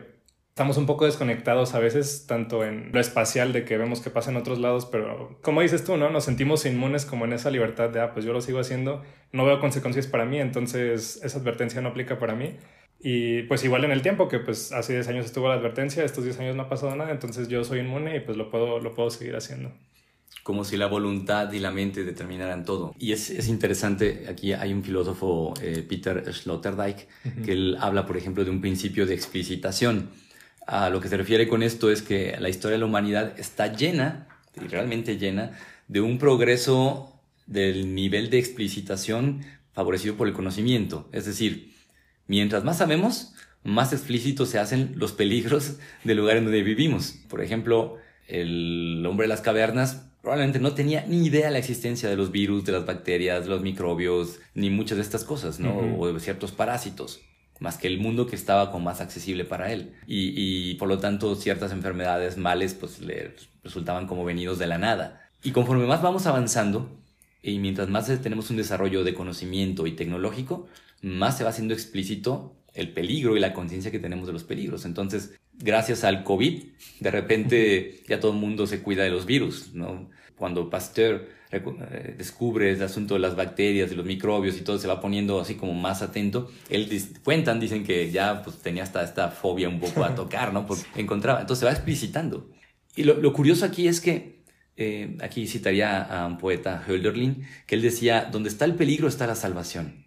estamos 0.49 0.75
un 0.75 0.85
poco 0.85 1.05
desconectados 1.05 1.75
a 1.75 1.79
veces, 1.79 2.25
tanto 2.27 2.65
en 2.65 2.89
lo 2.91 2.99
espacial 2.99 3.53
de 3.53 3.63
que 3.63 3.77
vemos 3.77 4.01
que 4.01 4.09
pasa 4.09 4.31
en 4.31 4.35
otros 4.35 4.59
lados, 4.59 4.85
pero 4.85 5.39
como 5.41 5.61
dices 5.61 5.85
tú, 5.85 5.95
¿no? 5.95 6.09
Nos 6.09 6.25
sentimos 6.25 6.65
inmunes 6.65 7.05
como 7.05 7.23
en 7.23 7.31
esa 7.31 7.51
libertad 7.51 7.89
de, 7.89 8.01
ah, 8.01 8.11
pues 8.11 8.25
yo 8.25 8.33
lo 8.33 8.41
sigo 8.41 8.59
haciendo, 8.59 9.01
no 9.31 9.45
veo 9.45 9.61
consecuencias 9.61 10.07
para 10.07 10.25
mí, 10.25 10.41
entonces 10.41 11.21
esa 11.23 11.39
advertencia 11.39 11.79
no 11.79 11.87
aplica 11.87 12.19
para 12.19 12.35
mí. 12.35 12.57
Y 13.03 13.43
pues 13.43 13.63
igual 13.63 13.83
en 13.83 13.91
el 13.91 14.01
tiempo, 14.01 14.27
que 14.27 14.39
pues 14.39 14.71
hace 14.71 14.93
10 14.93 15.07
años 15.07 15.25
estuvo 15.25 15.47
la 15.47 15.55
advertencia, 15.55 16.03
estos 16.03 16.23
10 16.23 16.39
años 16.39 16.55
no 16.55 16.63
ha 16.63 16.69
pasado 16.69 16.95
nada, 16.95 17.11
entonces 17.11 17.47
yo 17.47 17.63
soy 17.63 17.79
inmune 17.79 18.15
y 18.15 18.19
pues 18.19 18.37
lo 18.37 18.49
puedo, 18.51 18.79
lo 18.79 18.93
puedo 18.93 19.09
seguir 19.09 19.35
haciendo 19.35 19.71
como 20.43 20.63
si 20.63 20.75
la 20.75 20.87
voluntad 20.87 21.51
y 21.51 21.59
la 21.59 21.71
mente 21.71 22.03
determinaran 22.03 22.65
todo. 22.65 22.95
Y 22.97 23.11
es, 23.11 23.29
es 23.29 23.47
interesante, 23.47 24.25
aquí 24.27 24.53
hay 24.53 24.73
un 24.73 24.83
filósofo, 24.83 25.53
eh, 25.61 25.85
Peter 25.87 26.33
Sloterdijk, 26.33 27.07
que 27.45 27.51
él 27.51 27.77
habla, 27.79 28.05
por 28.05 28.17
ejemplo, 28.17 28.43
de 28.43 28.49
un 28.49 28.59
principio 28.59 29.05
de 29.05 29.13
explicitación 29.13 30.09
a 30.65 30.89
lo 30.89 31.01
que 31.01 31.09
se 31.09 31.17
refiere 31.17 31.47
con 31.47 31.63
esto 31.63 31.91
es 31.91 32.01
que 32.01 32.35
la 32.39 32.49
historia 32.49 32.73
de 32.73 32.79
la 32.79 32.85
humanidad 32.85 33.37
está 33.37 33.73
llena, 33.75 34.27
y 34.55 34.67
realmente 34.67 35.17
llena, 35.17 35.51
de 35.87 36.01
un 36.01 36.17
progreso 36.17 37.19
del 37.45 37.93
nivel 37.93 38.29
de 38.29 38.39
explicitación 38.39 39.41
favorecido 39.73 40.15
por 40.15 40.27
el 40.27 40.33
conocimiento. 40.33 41.09
Es 41.11 41.25
decir, 41.25 41.70
mientras 42.27 42.63
más 42.63 42.77
sabemos, 42.77 43.33
más 43.63 43.93
explícitos 43.93 44.49
se 44.49 44.59
hacen 44.59 44.93
los 44.95 45.11
peligros 45.11 45.77
del 46.03 46.17
lugar 46.17 46.37
en 46.37 46.45
donde 46.45 46.63
vivimos. 46.63 47.15
Por 47.29 47.41
ejemplo, 47.41 47.97
el 48.27 49.05
hombre 49.05 49.25
de 49.25 49.29
las 49.29 49.41
cavernas 49.41 50.07
probablemente 50.21 50.59
no 50.59 50.73
tenía 50.73 51.05
ni 51.07 51.25
idea 51.25 51.47
de 51.47 51.51
la 51.51 51.57
existencia 51.59 52.09
de 52.09 52.15
los 52.15 52.31
virus, 52.31 52.63
de 52.65 52.71
las 52.71 52.85
bacterias, 52.85 53.43
de 53.43 53.49
los 53.49 53.61
microbios, 53.61 54.39
ni 54.53 54.69
muchas 54.69 54.97
de 54.97 55.03
estas 55.03 55.23
cosas, 55.23 55.59
¿no? 55.59 55.75
O 55.97 56.11
de 56.11 56.19
ciertos 56.19 56.51
parásitos, 56.51 57.21
más 57.59 57.77
que 57.77 57.87
el 57.87 57.99
mundo 57.99 58.27
que 58.27 58.35
estaba 58.35 58.71
como 58.71 58.85
más 58.85 59.01
accesible 59.01 59.45
para 59.45 59.71
él. 59.71 59.93
Y, 60.07 60.33
y 60.35 60.75
por 60.75 60.87
lo 60.87 60.99
tanto, 60.99 61.35
ciertas 61.35 61.71
enfermedades, 61.71 62.37
males, 62.37 62.73
pues 62.75 62.99
le 63.01 63.35
resultaban 63.63 64.07
como 64.07 64.23
venidos 64.23 64.59
de 64.59 64.67
la 64.67 64.77
nada. 64.77 65.29
Y 65.43 65.51
conforme 65.51 65.87
más 65.87 66.01
vamos 66.01 66.27
avanzando, 66.27 66.99
y 67.41 67.57
mientras 67.57 67.89
más 67.89 68.05
tenemos 68.21 68.51
un 68.51 68.57
desarrollo 68.57 69.03
de 69.03 69.15
conocimiento 69.15 69.87
y 69.87 69.93
tecnológico, 69.93 70.67
más 71.01 71.37
se 71.37 71.43
va 71.43 71.49
haciendo 71.49 71.73
explícito 71.73 72.55
el 72.73 72.93
peligro 72.93 73.35
y 73.35 73.39
la 73.39 73.53
conciencia 73.53 73.91
que 73.91 73.99
tenemos 73.99 74.27
de 74.27 74.33
los 74.33 74.43
peligros. 74.43 74.85
Entonces, 74.85 75.33
gracias 75.53 76.03
al 76.03 76.23
COVID, 76.23 76.63
de 76.99 77.11
repente 77.11 78.03
ya 78.07 78.19
todo 78.19 78.31
el 78.31 78.37
mundo 78.37 78.67
se 78.67 78.81
cuida 78.81 79.03
de 79.03 79.09
los 79.09 79.25
virus, 79.25 79.73
¿no? 79.73 80.09
Cuando 80.37 80.69
Pasteur 80.69 81.29
eh, 81.51 82.15
descubre 82.17 82.71
el 82.71 82.81
asunto 82.81 83.15
de 83.15 83.19
las 83.19 83.35
bacterias, 83.35 83.91
y 83.91 83.95
los 83.95 84.05
microbios 84.05 84.57
y 84.57 84.61
todo, 84.61 84.79
se 84.79 84.87
va 84.87 85.01
poniendo 85.01 85.39
así 85.39 85.55
como 85.55 85.73
más 85.73 86.01
atento. 86.01 86.49
Él 86.69 86.89
cuentan, 87.23 87.59
dicen 87.59 87.83
que 87.83 88.09
ya 88.09 88.41
pues, 88.41 88.57
tenía 88.59 88.83
hasta 88.83 89.03
esta 89.03 89.29
fobia 89.29 89.67
un 89.67 89.79
poco 89.79 90.03
a 90.03 90.15
tocar, 90.15 90.53
¿no? 90.53 90.65
Porque 90.65 90.83
encontraba, 90.95 91.41
entonces 91.41 91.59
se 91.59 91.65
va 91.65 91.71
explicitando. 91.71 92.49
Y 92.95 93.03
lo, 93.03 93.33
curioso 93.33 93.65
aquí 93.65 93.87
es 93.87 94.01
que, 94.01 94.41
eh, 94.77 95.17
aquí 95.21 95.45
citaría 95.47 96.01
a 96.01 96.25
un 96.25 96.37
poeta, 96.37 96.83
Hölderlin, 96.87 97.45
que 97.67 97.75
él 97.75 97.81
decía, 97.81 98.29
donde 98.31 98.49
está 98.49 98.65
el 98.65 98.75
peligro 98.75 99.07
está 99.07 99.27
la 99.27 99.35
salvación. 99.35 100.05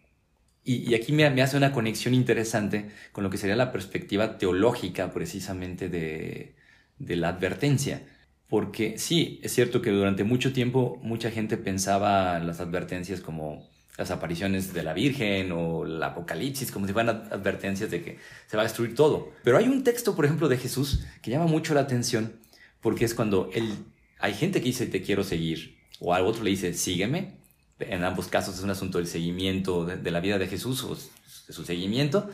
Y, 0.64 0.94
aquí 0.94 1.12
me, 1.12 1.24
hace 1.42 1.56
una 1.56 1.72
conexión 1.72 2.14
interesante 2.14 2.90
con 3.12 3.22
lo 3.22 3.30
que 3.30 3.36
sería 3.36 3.54
la 3.56 3.70
perspectiva 3.70 4.38
teológica 4.38 5.12
precisamente 5.12 5.88
de, 5.88 6.54
la 6.98 7.28
advertencia. 7.28 8.02
Porque 8.48 8.98
sí, 8.98 9.40
es 9.42 9.52
cierto 9.52 9.82
que 9.82 9.90
durante 9.90 10.24
mucho 10.24 10.52
tiempo 10.52 10.98
mucha 11.02 11.30
gente 11.30 11.56
pensaba 11.56 12.38
las 12.38 12.60
advertencias 12.60 13.20
como 13.20 13.68
las 13.98 14.10
apariciones 14.10 14.72
de 14.74 14.82
la 14.82 14.92
Virgen 14.92 15.52
o 15.52 15.84
el 15.84 16.02
Apocalipsis, 16.02 16.72
como 16.72 16.86
si 16.86 16.92
fueran 16.92 17.28
advertencias 17.30 17.90
de 17.90 18.02
que 18.02 18.18
se 18.46 18.56
va 18.56 18.62
a 18.62 18.66
destruir 18.66 18.94
todo. 18.94 19.32
Pero 19.44 19.58
hay 19.58 19.68
un 19.68 19.84
texto, 19.84 20.16
por 20.16 20.24
ejemplo, 20.24 20.48
de 20.48 20.58
Jesús 20.58 21.04
que 21.22 21.30
llama 21.30 21.46
mucho 21.46 21.74
la 21.74 21.80
atención 21.80 22.44
porque 22.84 23.06
es 23.06 23.14
cuando 23.14 23.50
él, 23.54 23.76
hay 24.18 24.34
gente 24.34 24.60
que 24.60 24.66
dice 24.66 24.86
te 24.86 25.00
quiero 25.00 25.24
seguir 25.24 25.78
o 26.00 26.12
al 26.12 26.26
otro 26.26 26.44
le 26.44 26.50
dice 26.50 26.74
sígueme 26.74 27.38
en 27.78 28.04
ambos 28.04 28.28
casos 28.28 28.56
es 28.56 28.62
un 28.62 28.70
asunto 28.70 28.98
del 28.98 29.06
seguimiento 29.06 29.84
de, 29.84 30.10
la 30.10 30.20
vida 30.20 30.38
de 30.38 30.46
Jesús 30.46 30.84
o 30.84 30.94
de 30.94 31.52
su 31.52 31.64
seguimiento, 31.64 32.30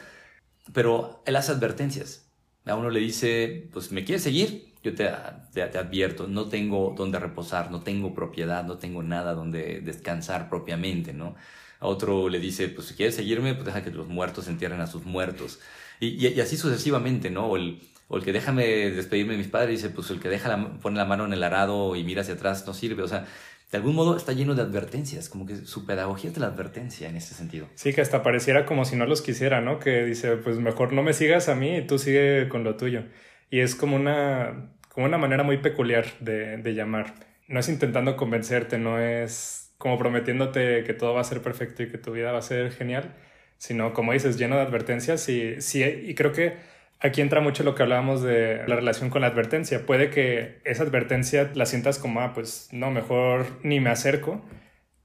pero 0.72 1.22
él 1.26 1.36
hace 1.36 1.52
advertencias. 1.52 2.26
A 2.66 2.74
uno 2.74 2.90
le 2.90 3.00
dice, 3.00 3.68
pues 3.72 3.90
me 3.90 4.04
quieres 4.04 4.22
seguir, 4.22 4.74
yo 4.82 4.94
te, 4.94 5.10
te, 5.52 5.62
advierto, 5.62 6.26
no 6.26 6.48
tengo 6.48 6.94
donde 6.96 7.18
reposar, 7.18 7.70
no 7.70 7.82
tengo 7.82 8.14
propiedad, 8.14 8.64
no 8.64 8.78
tengo 8.78 9.02
nada 9.02 9.34
donde 9.34 9.80
descansar 9.80 10.48
propiamente, 10.48 11.12
¿no? 11.12 11.34
A 11.80 11.86
otro 11.86 12.28
le 12.28 12.38
dice, 12.38 12.68
pues 12.68 12.88
si 12.88 12.94
quieres 12.94 13.14
seguirme, 13.14 13.54
pues 13.54 13.66
deja 13.66 13.82
que 13.82 13.90
los 13.90 14.08
muertos 14.08 14.48
entierren 14.48 14.80
a 14.80 14.86
sus 14.86 15.04
muertos. 15.04 15.60
Y, 16.00 16.40
así 16.40 16.56
sucesivamente, 16.56 17.30
¿no? 17.30 17.46
O 17.46 17.56
el, 17.56 17.80
el, 18.10 18.22
que 18.22 18.32
déjame 18.32 18.64
despedirme 18.90 19.32
de 19.32 19.38
mis 19.38 19.48
padres 19.48 19.82
dice, 19.82 19.90
pues 19.90 20.10
el 20.10 20.20
que 20.20 20.28
deja 20.28 20.48
la, 20.48 20.78
pone 20.80 20.96
la 20.96 21.04
mano 21.04 21.24
en 21.26 21.32
el 21.32 21.42
arado 21.42 21.96
y 21.96 22.04
mira 22.04 22.22
hacia 22.22 22.34
atrás 22.34 22.66
no 22.66 22.74
sirve. 22.74 23.02
O 23.02 23.08
sea, 23.08 23.26
de 23.70 23.78
algún 23.78 23.94
modo 23.94 24.16
está 24.16 24.32
lleno 24.32 24.54
de 24.54 24.62
advertencias, 24.62 25.28
como 25.28 25.46
que 25.46 25.56
su 25.56 25.86
pedagogía 25.86 26.30
es 26.30 26.34
de 26.34 26.40
la 26.40 26.48
advertencia 26.48 27.08
en 27.08 27.16
este 27.16 27.34
sentido. 27.34 27.68
Sí, 27.76 27.92
que 27.92 28.00
hasta 28.00 28.22
pareciera 28.22 28.66
como 28.66 28.84
si 28.84 28.96
no 28.96 29.06
los 29.06 29.22
quisiera, 29.22 29.60
¿no? 29.60 29.78
Que 29.78 30.04
dice, 30.04 30.36
pues 30.36 30.58
mejor 30.58 30.92
no 30.92 31.02
me 31.02 31.12
sigas 31.12 31.48
a 31.48 31.54
mí 31.54 31.76
y 31.76 31.86
tú 31.86 31.98
sigue 31.98 32.48
con 32.48 32.64
lo 32.64 32.76
tuyo. 32.76 33.04
Y 33.48 33.60
es 33.60 33.76
como 33.76 33.94
una, 33.94 34.72
como 34.88 35.06
una 35.06 35.18
manera 35.18 35.44
muy 35.44 35.58
peculiar 35.58 36.06
de, 36.18 36.56
de 36.56 36.74
llamar. 36.74 37.14
No 37.46 37.60
es 37.60 37.68
intentando 37.68 38.16
convencerte, 38.16 38.78
no 38.78 38.98
es 38.98 39.72
como 39.78 39.98
prometiéndote 39.98 40.84
que 40.84 40.92
todo 40.92 41.14
va 41.14 41.20
a 41.20 41.24
ser 41.24 41.40
perfecto 41.40 41.82
y 41.82 41.90
que 41.90 41.98
tu 41.98 42.12
vida 42.12 42.32
va 42.32 42.38
a 42.38 42.42
ser 42.42 42.72
genial, 42.72 43.14
sino 43.56 43.94
como 43.94 44.12
dices, 44.12 44.36
lleno 44.36 44.56
de 44.56 44.62
advertencias 44.62 45.28
y, 45.28 45.60
sí, 45.60 45.82
y 45.82 46.14
creo 46.14 46.32
que 46.32 46.56
Aquí 47.02 47.22
entra 47.22 47.40
mucho 47.40 47.64
lo 47.64 47.74
que 47.74 47.82
hablábamos 47.82 48.22
de 48.22 48.62
la 48.66 48.76
relación 48.76 49.08
con 49.08 49.22
la 49.22 49.28
advertencia. 49.28 49.86
Puede 49.86 50.10
que 50.10 50.60
esa 50.64 50.82
advertencia 50.82 51.50
la 51.54 51.64
sientas 51.64 51.98
como, 51.98 52.20
ah, 52.20 52.32
pues 52.34 52.68
no, 52.72 52.90
mejor 52.90 53.46
ni 53.62 53.80
me 53.80 53.88
acerco. 53.88 54.44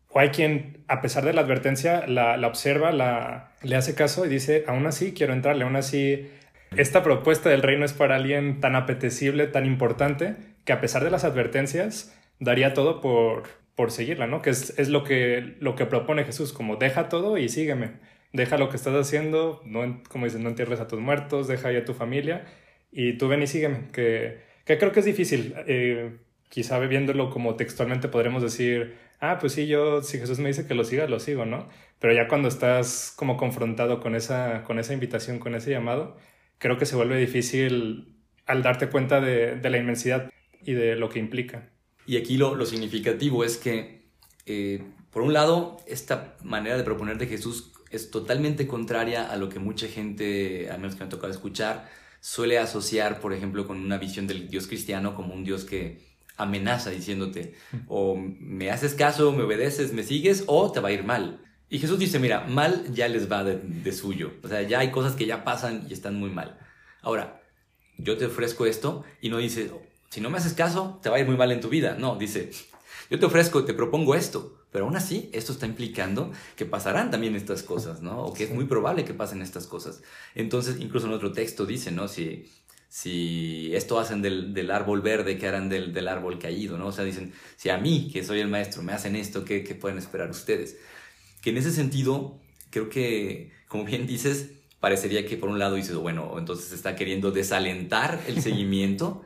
O 0.09 0.19
hay 0.19 0.29
quien, 0.29 0.83
a 0.89 1.01
pesar 1.01 1.23
de 1.23 1.31
la 1.31 1.41
advertencia, 1.41 2.05
la, 2.05 2.35
observa, 2.47 2.91
la, 2.91 3.51
le 3.63 3.77
hace 3.77 3.95
caso 3.95 4.25
y 4.25 4.29
dice, 4.29 4.65
aún 4.67 4.87
así 4.87 5.13
quiero 5.13 5.33
entrarle, 5.33 5.63
aún 5.63 5.77
así 5.77 6.29
esta 6.75 7.01
propuesta 7.01 7.49
del 7.49 7.61
reino 7.61 7.85
es 7.85 7.93
para 7.93 8.15
alguien 8.15 8.59
tan 8.59 8.75
apetecible, 8.75 9.47
tan 9.47 9.65
importante, 9.65 10.35
que 10.65 10.73
a 10.73 10.81
pesar 10.81 11.03
de 11.03 11.11
las 11.11 11.23
advertencias, 11.23 12.13
daría 12.39 12.73
todo 12.73 12.99
por, 12.99 13.43
por 13.75 13.91
seguirla, 13.91 14.27
¿no? 14.27 14.41
Que 14.41 14.49
es, 14.49 14.77
es, 14.77 14.89
lo, 14.89 15.05
que, 15.05 15.55
lo 15.61 15.75
que 15.75 15.85
propone 15.85 16.25
Jesús, 16.25 16.51
como 16.51 16.75
deja 16.75 17.07
todo 17.07 17.37
y 17.37 17.47
sígueme 17.47 18.14
deja 18.35 18.57
lo 18.57 18.69
que 18.69 18.75
estás 18.75 18.93
haciendo, 18.95 19.61
no, 19.65 20.01
como 20.09 20.25
dices, 20.25 20.41
no 20.41 20.49
entierres 20.49 20.79
a 20.79 20.87
tus 20.87 20.99
muertos, 20.99 21.47
deja 21.47 21.69
ahí 21.69 21.77
a 21.77 21.85
tu 21.85 21.93
familia 21.93 22.45
y 22.91 23.17
tú 23.17 23.27
ven 23.27 23.41
y 23.41 23.47
sígueme, 23.47 23.87
que, 23.91 24.41
que 24.65 24.77
creo 24.77 24.91
que 24.91 24.99
es 24.99 25.05
difícil. 25.05 25.53
Eh, 25.67 26.17
quizá 26.49 26.79
viéndolo 26.79 27.29
como 27.29 27.55
textualmente 27.55 28.07
podremos 28.07 28.41
decir, 28.41 28.95
ah, 29.19 29.37
pues 29.39 29.53
sí, 29.53 29.67
yo, 29.67 30.01
si 30.01 30.19
Jesús 30.19 30.39
me 30.39 30.49
dice 30.49 30.67
que 30.67 30.75
lo 30.75 30.83
siga, 30.83 31.07
lo 31.07 31.19
sigo, 31.19 31.45
¿no? 31.45 31.67
Pero 31.99 32.13
ya 32.13 32.27
cuando 32.27 32.47
estás 32.47 33.13
como 33.15 33.37
confrontado 33.37 33.99
con 33.99 34.15
esa, 34.15 34.63
con 34.63 34.79
esa 34.79 34.93
invitación, 34.93 35.39
con 35.39 35.55
ese 35.55 35.71
llamado, 35.71 36.17
creo 36.57 36.77
que 36.77 36.85
se 36.85 36.95
vuelve 36.95 37.17
difícil 37.17 38.15
al 38.45 38.63
darte 38.63 38.89
cuenta 38.89 39.21
de, 39.21 39.55
de 39.55 39.69
la 39.69 39.77
inmensidad 39.77 40.31
y 40.61 40.73
de 40.73 40.95
lo 40.95 41.09
que 41.09 41.19
implica. 41.19 41.69
Y 42.05 42.17
aquí 42.17 42.37
lo, 42.37 42.55
lo 42.55 42.65
significativo 42.65 43.43
es 43.43 43.57
que, 43.57 44.09
eh, 44.45 44.83
por 45.11 45.23
un 45.23 45.33
lado, 45.33 45.77
esta 45.87 46.37
manera 46.43 46.77
de 46.77 46.83
proponer 46.83 47.17
de 47.17 47.27
Jesús 47.27 47.73
es 47.95 48.11
totalmente 48.11 48.67
contraria 48.67 49.29
a 49.29 49.37
lo 49.37 49.49
que 49.49 49.59
mucha 49.59 49.87
gente, 49.87 50.69
al 50.69 50.77
menos 50.79 50.95
que 50.95 51.01
me 51.01 51.05
ha 51.05 51.09
tocado 51.09 51.31
escuchar, 51.31 51.89
suele 52.19 52.57
asociar, 52.57 53.19
por 53.19 53.33
ejemplo, 53.33 53.67
con 53.67 53.77
una 53.79 53.97
visión 53.97 54.27
del 54.27 54.47
Dios 54.49 54.67
cristiano 54.67 55.15
como 55.15 55.33
un 55.33 55.43
Dios 55.43 55.63
que 55.63 55.99
amenaza 56.37 56.89
diciéndote, 56.89 57.55
o 57.87 58.15
me 58.17 58.71
haces 58.71 58.93
caso, 58.93 59.31
me 59.31 59.43
obedeces, 59.43 59.93
me 59.93 60.03
sigues, 60.03 60.43
o 60.47 60.71
te 60.71 60.79
va 60.79 60.89
a 60.89 60.91
ir 60.91 61.03
mal. 61.03 61.41
Y 61.69 61.79
Jesús 61.79 61.97
dice, 61.97 62.19
mira, 62.19 62.41
mal 62.41 62.93
ya 62.93 63.07
les 63.07 63.31
va 63.31 63.43
de, 63.43 63.91
suyo. 63.91 64.33
O 64.43 64.47
sea, 64.47 64.61
ya 64.61 64.79
hay 64.79 64.91
cosas 64.91 65.15
que 65.15 65.25
ya 65.25 65.43
pasan 65.43 65.87
y 65.89 65.93
están 65.93 66.15
muy 66.15 66.29
mal. 66.29 66.59
Ahora, 67.01 67.41
yo 67.97 68.17
te 68.17 68.25
ofrezco 68.25 68.65
esto 68.65 69.03
y 69.21 69.29
no 69.29 69.37
dice, 69.37 69.71
si 70.09 70.21
no 70.21 70.29
me 70.29 70.37
haces 70.37 70.53
caso, 70.53 70.99
te 71.01 71.09
va 71.09 71.17
a 71.17 71.19
ir 71.19 71.25
muy 71.25 71.37
mal 71.37 71.51
en 71.51 71.61
tu 71.61 71.69
vida. 71.69 71.95
No, 71.97 72.17
dice, 72.17 72.51
yo 73.15 73.19
te 73.19 73.25
ofrezco, 73.27 73.63
te 73.63 73.73
propongo 73.73 74.13
esto. 74.13 74.57
Pero 74.71 74.85
aún 74.85 74.97
así, 74.97 75.29
esto 75.31 75.53
está 75.53 75.65
implicando 75.65 76.33
que 76.57 76.65
pasarán 76.65 77.09
también 77.09 77.35
estas 77.35 77.63
cosas, 77.63 78.01
¿no? 78.01 78.23
O 78.23 78.33
que 78.33 78.43
es 78.43 78.51
muy 78.51 78.65
probable 78.65 79.05
que 79.05 79.13
pasen 79.13 79.41
estas 79.41 79.67
cosas. 79.67 80.03
Entonces, 80.35 80.81
incluso 80.81 81.07
en 81.07 81.13
otro 81.13 81.31
texto 81.31 81.65
dice, 81.65 81.91
¿no? 81.91 82.09
Si, 82.09 82.51
si 82.89 83.73
esto 83.73 83.99
hacen 83.99 84.21
del, 84.21 84.69
árbol 84.71 85.01
verde, 85.01 85.37
¿qué 85.37 85.47
harán 85.47 85.69
del, 85.69 86.07
árbol 86.09 86.39
caído, 86.39 86.77
¿no? 86.77 86.87
O 86.87 86.91
sea, 86.91 87.05
dicen, 87.05 87.31
si 87.55 87.69
a 87.69 87.77
mí, 87.77 88.09
que 88.11 88.25
soy 88.25 88.41
el 88.41 88.49
maestro, 88.49 88.83
me 88.83 88.91
hacen 88.91 89.15
esto, 89.15 89.45
¿qué, 89.45 89.63
qué 89.63 89.75
pueden 89.75 89.97
esperar 89.97 90.29
ustedes? 90.29 90.77
Que 91.41 91.51
en 91.51 91.57
ese 91.57 91.71
sentido, 91.71 92.41
creo 92.69 92.89
que, 92.89 93.53
como 93.69 93.85
bien 93.85 94.07
dices, 94.07 94.49
parecería 94.81 95.25
que 95.25 95.37
por 95.37 95.47
un 95.47 95.57
lado 95.57 95.75
dices, 95.75 95.95
bueno, 95.95 96.35
entonces 96.37 96.73
está 96.73 96.97
queriendo 96.97 97.31
desalentar 97.31 98.21
el 98.27 98.41
seguimiento 98.41 99.23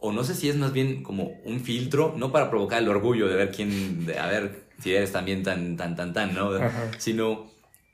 o 0.00 0.12
no 0.12 0.24
sé 0.24 0.34
si 0.34 0.48
es 0.48 0.56
más 0.56 0.72
bien 0.72 1.02
como 1.02 1.40
un 1.44 1.60
filtro, 1.60 2.14
no 2.16 2.32
para 2.32 2.50
provocar 2.50 2.82
el 2.82 2.88
orgullo 2.88 3.28
de 3.28 3.36
ver 3.36 3.50
quién, 3.50 4.06
de, 4.06 4.18
a 4.18 4.26
ver 4.26 4.64
si 4.80 4.94
eres 4.94 5.12
también 5.12 5.42
tan, 5.42 5.76
tan, 5.76 5.94
tan, 5.94 6.12
tan, 6.12 6.34
¿no? 6.34 6.50
Sino 6.98 7.50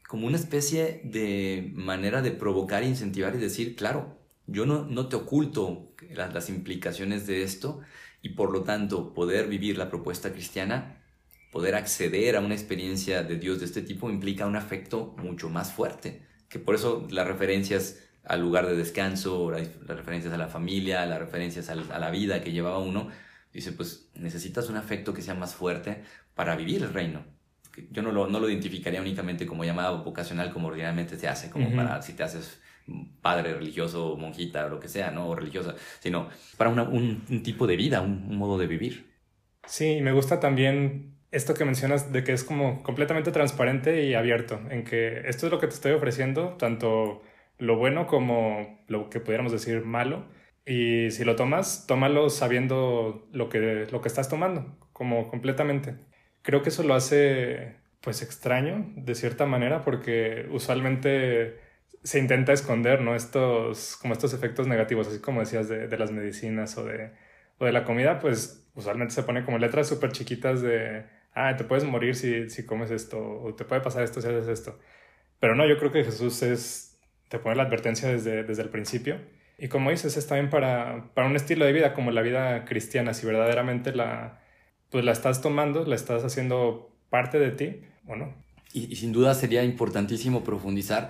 como 0.09 0.27
una 0.27 0.37
especie 0.37 1.01
de 1.05 1.73
manera 1.75 2.23
de 2.23 2.31
provocar, 2.31 2.85
incentivar 2.85 3.35
y 3.35 3.39
decir, 3.39 3.75
claro, 3.75 4.19
yo 4.47 4.67
no, 4.67 4.85
no 4.85 5.09
te 5.09 5.17
oculto 5.17 5.93
las, 6.11 6.33
las 6.33 6.49
implicaciones 6.49 7.27
de 7.27 7.43
esto 7.43 7.81
y 8.23 8.31
por 8.31 8.53
lo 8.53 8.63
tanto 8.63 9.13
poder 9.13 9.49
vivir 9.49 9.77
la 9.77 9.89
propuesta 9.89 10.33
cristiana, 10.33 11.03
poder 11.51 11.75
acceder 11.75 12.37
a 12.37 12.41
una 12.41 12.55
experiencia 12.55 13.23
de 13.23 13.37
Dios 13.37 13.59
de 13.59 13.65
este 13.65 13.83
tipo 13.83 14.11
implica 14.11 14.47
un 14.47 14.57
afecto 14.57 15.15
mucho 15.19 15.49
más 15.49 15.73
fuerte, 15.73 16.23
que 16.49 16.59
por 16.59 16.77
eso 16.77 17.07
las 17.11 17.27
referencias 17.27 17.99
al 18.27 18.41
lugar 18.41 18.67
de 18.67 18.77
descanso, 18.77 19.51
las, 19.51 19.69
referencias 19.87 20.35
a 20.35 20.39
la 20.39 20.49
familia, 20.49 21.07
las 21.07 21.19
referencias 21.19 21.69
a 21.69 21.99
la 21.99 22.11
vida 22.11 22.43
que 22.43 22.53
llevaba 22.53 22.79
uno, 22.79 23.09
dice, 23.53 23.73
pues 23.73 24.11
necesitas 24.15 24.69
un 24.69 24.77
afecto 24.77 25.15
que 25.15 25.23
sea 25.23 25.35
más 25.35 25.55
fuerte 25.55 26.03
para 26.35 26.57
vivir 26.57 26.83
el 26.83 26.93
reino. 26.93 27.25
Yo 27.91 28.03
no 28.03 28.11
lo, 28.11 28.27
no 28.27 28.41
lo 28.41 28.49
identificaría 28.49 29.01
únicamente 29.01 29.47
como 29.47 29.65
llamado 29.65 30.03
vocacional, 30.03 30.53
como 30.53 30.69
ordinariamente 30.69 31.19
se 31.19 31.29
hace, 31.29 31.51
como 31.51 31.75
para 31.75 32.01
si 32.03 32.15
te 32.15 32.23
haces 32.23 32.61
padre 33.21 33.55
religioso, 33.55 34.17
monjita 34.17 34.67
o 34.67 34.69
lo 34.69 34.81
que 34.81 34.89
sea, 34.89 35.11
¿no? 35.11 35.29
O 35.29 35.35
religiosa, 35.35 35.75
sino 36.01 36.29
para 36.57 36.71
un, 36.71 36.79
un, 36.79 37.43
tipo 37.43 37.67
de 37.67 37.77
vida, 37.77 38.01
un, 38.01 38.27
un 38.29 38.37
modo 38.37 38.59
de 38.59 38.67
vivir. 38.67 39.11
Sí, 39.67 40.01
me 40.01 40.13
gusta 40.13 40.41
también 40.41 41.17
esto 41.33 41.55
que 41.55 41.65
mencionas 41.65 42.13
de 42.13 42.25
que 42.25 42.33
es 42.33 42.45
como 42.45 42.83
completamente 42.83 43.33
transparente 43.33 44.05
y 44.05 44.15
abierto, 44.15 44.61
en 44.71 44.85
que 44.85 45.23
esto 45.29 45.47
es 45.47 45.53
lo 45.53 45.59
que 45.59 45.67
te 45.67 45.75
estoy 45.75 45.93
ofreciendo, 45.93 46.57
tanto 46.59 47.23
lo 47.59 47.77
bueno 47.77 48.07
como 48.07 48.81
lo 48.89 49.11
que 49.11 49.21
pudiéramos 49.21 49.53
decir 49.53 49.85
malo. 49.85 50.27
Y 50.65 51.11
si 51.11 51.25
lo 51.25 51.37
tomas, 51.37 51.87
tómalo 51.87 52.29
sabiendo 52.31 53.29
lo 53.33 53.49
que, 53.49 53.87
lo 53.91 54.01
que 54.01 54.09
estás 54.09 54.29
tomando, 54.29 54.77
como 54.93 55.29
completamente. 55.31 55.97
Creo 56.43 56.63
que 56.63 56.71
eso 56.71 56.83
lo 56.83 56.95
hace 56.95 57.77
pues 58.01 58.23
extraño 58.23 58.93
de 58.97 59.15
cierta 59.15 59.47
manera 59.47 59.83
porque 59.83 60.47
usualmente 60.51 61.59
se 62.03 62.19
intenta 62.19 62.53
esconder, 62.53 63.01
¿no? 63.03 63.15
Estos, 63.17 63.97
como 63.97 64.13
estos 64.15 64.33
efectos 64.33 64.67
negativos, 64.69 65.09
así 65.09 65.21
como 65.21 65.41
decías 65.41 65.69
de, 65.69 65.89
de 65.89 65.99
las 65.99 66.13
medicinas 66.13 66.77
o 66.79 66.85
de, 66.85 67.11
o 67.59 67.65
de 67.65 67.73
la 67.73 67.85
comida, 67.85 68.21
pues 68.21 68.69
usualmente 68.75 69.15
se 69.15 69.23
pone 69.25 69.45
como 69.45 69.59
letras 69.59 69.89
súper 69.89 70.13
chiquitas 70.13 70.63
de, 70.63 71.05
ah, 71.35 71.57
te 71.57 71.65
puedes 71.65 71.85
morir 71.85 72.15
si, 72.15 72.49
si 72.51 72.65
comes 72.67 72.91
esto, 72.91 73.19
o 73.19 73.55
te 73.55 73.65
puede 73.65 73.81
pasar 73.83 74.03
esto 74.05 74.21
si 74.21 74.29
haces 74.29 74.49
esto. 74.49 74.79
Pero 75.41 75.55
no, 75.55 75.67
yo 75.67 75.79
creo 75.79 75.93
que 75.93 76.05
Jesús 76.05 76.43
es, 76.43 76.96
te 77.29 77.39
pone 77.39 77.57
la 77.57 77.65
advertencia 77.65 78.09
desde, 78.09 78.45
desde 78.45 78.63
el 78.63 78.69
principio. 78.69 79.21
Y 79.59 79.69
como 79.69 79.91
dices, 79.91 80.17
está 80.17 80.35
bien 80.35 80.51
para, 80.51 81.11
para 81.15 81.29
un 81.29 81.37
estilo 81.37 81.65
de 81.65 81.73
vida 81.73 81.95
como 81.95 82.11
la 82.11 82.23
vida 82.23 82.65
cristiana, 82.65 83.15
si 83.15 83.27
verdaderamente 83.27 83.95
la, 83.95 84.41
pues 84.91 85.05
la 85.05 85.13
estás 85.13 85.41
tomando, 85.41 85.85
la 85.85 85.95
estás 85.95 86.25
haciendo 86.25 86.95
parte 87.09 87.39
de 87.39 87.51
ti 87.51 87.81
o 88.07 88.17
no. 88.17 88.35
Y, 88.73 88.97
sin 88.97 89.13
duda 89.13 89.35
sería 89.35 89.65
importantísimo 89.65 90.45
profundizar 90.45 91.09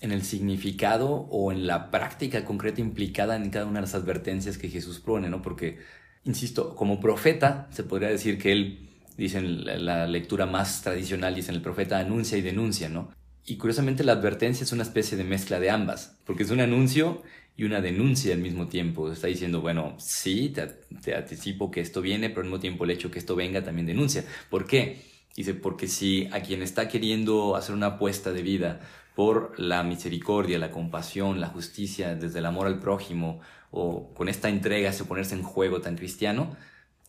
en 0.00 0.10
el 0.10 0.22
significado 0.22 1.08
o 1.30 1.52
en 1.52 1.66
la 1.66 1.90
práctica 1.90 2.44
concreta 2.44 2.80
implicada 2.80 3.36
en 3.36 3.50
cada 3.50 3.66
una 3.66 3.76
de 3.76 3.82
las 3.82 3.94
advertencias 3.94 4.58
que 4.58 4.68
Jesús 4.68 4.98
pone, 4.98 5.28
¿no? 5.28 5.40
Porque, 5.40 5.78
insisto, 6.24 6.74
como 6.74 6.98
profeta, 7.00 7.68
se 7.70 7.84
podría 7.84 8.08
decir 8.08 8.38
que 8.38 8.52
él, 8.52 8.90
dicen 9.16 9.64
la, 9.64 9.76
la 9.76 10.06
lectura 10.08 10.46
más 10.46 10.82
tradicional, 10.82 11.36
dicen 11.36 11.54
el 11.54 11.62
profeta 11.62 11.98
anuncia 11.98 12.36
y 12.36 12.42
denuncia, 12.42 12.88
¿no? 12.88 13.10
Y 13.46 13.56
curiosamente 13.56 14.04
la 14.04 14.12
advertencia 14.12 14.64
es 14.64 14.72
una 14.72 14.82
especie 14.82 15.18
de 15.18 15.24
mezcla 15.24 15.60
de 15.60 15.70
ambas, 15.70 16.18
porque 16.24 16.44
es 16.44 16.50
un 16.50 16.60
anuncio 16.60 17.22
y 17.56 17.64
una 17.64 17.80
denuncia 17.80 18.32
al 18.34 18.40
mismo 18.40 18.68
tiempo. 18.68 19.12
Está 19.12 19.26
diciendo, 19.26 19.60
bueno, 19.60 19.94
sí, 19.98 20.48
te, 20.48 20.66
te 21.02 21.14
anticipo 21.14 21.70
que 21.70 21.80
esto 21.80 22.00
viene, 22.00 22.30
pero 22.30 22.40
al 22.40 22.46
mismo 22.46 22.60
tiempo 22.60 22.84
el 22.84 22.90
hecho 22.90 23.10
que 23.10 23.18
esto 23.18 23.36
venga 23.36 23.62
también 23.62 23.86
denuncia. 23.86 24.24
¿Por 24.50 24.66
qué? 24.66 25.02
Dice, 25.36 25.54
porque 25.54 25.88
si 25.88 26.28
a 26.32 26.40
quien 26.40 26.62
está 26.62 26.88
queriendo 26.88 27.56
hacer 27.56 27.74
una 27.74 27.86
apuesta 27.86 28.32
de 28.32 28.42
vida 28.42 28.80
por 29.14 29.58
la 29.58 29.82
misericordia, 29.82 30.58
la 30.58 30.70
compasión, 30.70 31.40
la 31.40 31.48
justicia, 31.48 32.14
desde 32.14 32.38
el 32.38 32.46
amor 32.46 32.66
al 32.66 32.80
prójimo, 32.80 33.40
o 33.70 34.14
con 34.14 34.28
esta 34.28 34.48
entrega, 34.48 34.90
ese 34.90 35.04
ponerse 35.04 35.34
en 35.34 35.42
juego 35.42 35.80
tan 35.80 35.96
cristiano, 35.96 36.56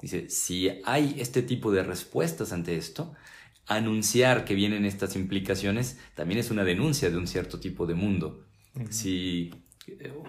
dice, 0.01 0.29
si 0.29 0.81
hay 0.85 1.15
este 1.19 1.43
tipo 1.43 1.71
de 1.71 1.83
respuestas 1.83 2.51
ante 2.51 2.75
esto, 2.75 3.13
anunciar 3.67 4.45
que 4.45 4.55
vienen 4.55 4.85
estas 4.85 5.15
implicaciones 5.15 5.99
también 6.15 6.39
es 6.39 6.51
una 6.51 6.63
denuncia 6.63 7.09
de 7.09 7.17
un 7.17 7.27
cierto 7.27 7.59
tipo 7.59 7.85
de 7.85 7.95
mundo. 7.95 8.45
Uh 8.75 8.81
-huh. 8.81 8.91
Si, 8.91 9.51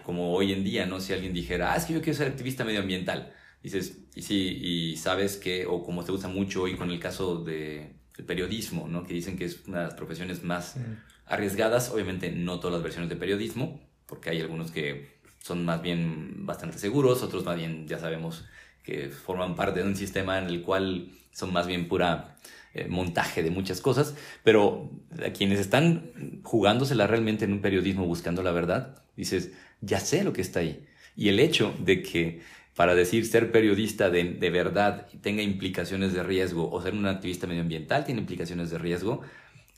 como 0.04 0.34
hoy 0.34 0.52
en 0.52 0.64
día, 0.64 0.86
¿no? 0.86 1.00
Si 1.00 1.12
alguien 1.12 1.32
dijera, 1.32 1.72
ah, 1.72 1.76
es 1.76 1.84
que 1.84 1.94
yo 1.94 2.00
quiero 2.02 2.16
ser 2.16 2.28
activista 2.28 2.64
medioambiental, 2.64 3.32
dices, 3.62 3.98
y 4.14 4.22
sí, 4.22 4.58
y 4.62 4.96
sabes 4.96 5.36
que, 5.36 5.66
o 5.66 5.82
como 5.82 6.02
se 6.02 6.12
usa 6.12 6.28
mucho 6.28 6.62
hoy 6.62 6.76
con 6.76 6.90
el 6.90 7.00
caso 7.00 7.42
de 7.42 7.96
el 8.16 8.24
periodismo, 8.24 8.88
¿no? 8.88 9.04
Que 9.04 9.12
dicen 9.12 9.36
que 9.36 9.44
es 9.44 9.66
una 9.66 9.80
de 9.80 9.84
las 9.86 9.94
profesiones 9.94 10.42
más... 10.42 10.76
Uh 10.76 10.80
-huh 10.80 10.96
arriesgadas, 11.26 11.90
obviamente 11.90 12.30
no 12.30 12.60
todas 12.60 12.74
las 12.74 12.82
versiones 12.82 13.10
de 13.10 13.16
periodismo, 13.16 13.80
porque 14.06 14.30
hay 14.30 14.40
algunos 14.40 14.70
que 14.70 15.16
son 15.42 15.64
más 15.64 15.82
bien 15.82 16.46
bastante 16.46 16.78
seguros, 16.78 17.22
otros 17.22 17.44
más 17.44 17.56
bien 17.56 17.86
ya 17.86 17.98
sabemos 17.98 18.44
que 18.86 19.08
forman 19.08 19.56
parte 19.56 19.80
de 19.80 19.86
un 19.88 19.96
sistema 19.96 20.38
en 20.38 20.46
el 20.46 20.62
cual 20.62 21.08
son 21.32 21.52
más 21.52 21.66
bien 21.66 21.88
pura 21.88 22.36
eh, 22.72 22.86
montaje 22.88 23.42
de 23.42 23.50
muchas 23.50 23.80
cosas, 23.80 24.14
pero 24.44 24.90
a 25.26 25.30
quienes 25.32 25.58
están 25.58 26.40
jugándosela 26.44 27.08
realmente 27.08 27.44
en 27.44 27.52
un 27.52 27.60
periodismo 27.60 28.06
buscando 28.06 28.44
la 28.44 28.52
verdad, 28.52 29.02
dices, 29.16 29.50
ya 29.80 29.98
sé 29.98 30.22
lo 30.22 30.32
que 30.32 30.40
está 30.40 30.60
ahí. 30.60 30.86
Y 31.16 31.28
el 31.28 31.40
hecho 31.40 31.74
de 31.80 32.02
que 32.02 32.42
para 32.76 32.94
decir 32.94 33.26
ser 33.26 33.50
periodista 33.50 34.08
de, 34.08 34.22
de 34.34 34.50
verdad 34.50 35.08
tenga 35.20 35.42
implicaciones 35.42 36.12
de 36.12 36.22
riesgo 36.22 36.70
o 36.70 36.80
ser 36.80 36.94
un 36.94 37.06
activista 37.06 37.46
medioambiental 37.46 38.04
tiene 38.04 38.20
implicaciones 38.20 38.70
de 38.70 38.78
riesgo 38.78 39.22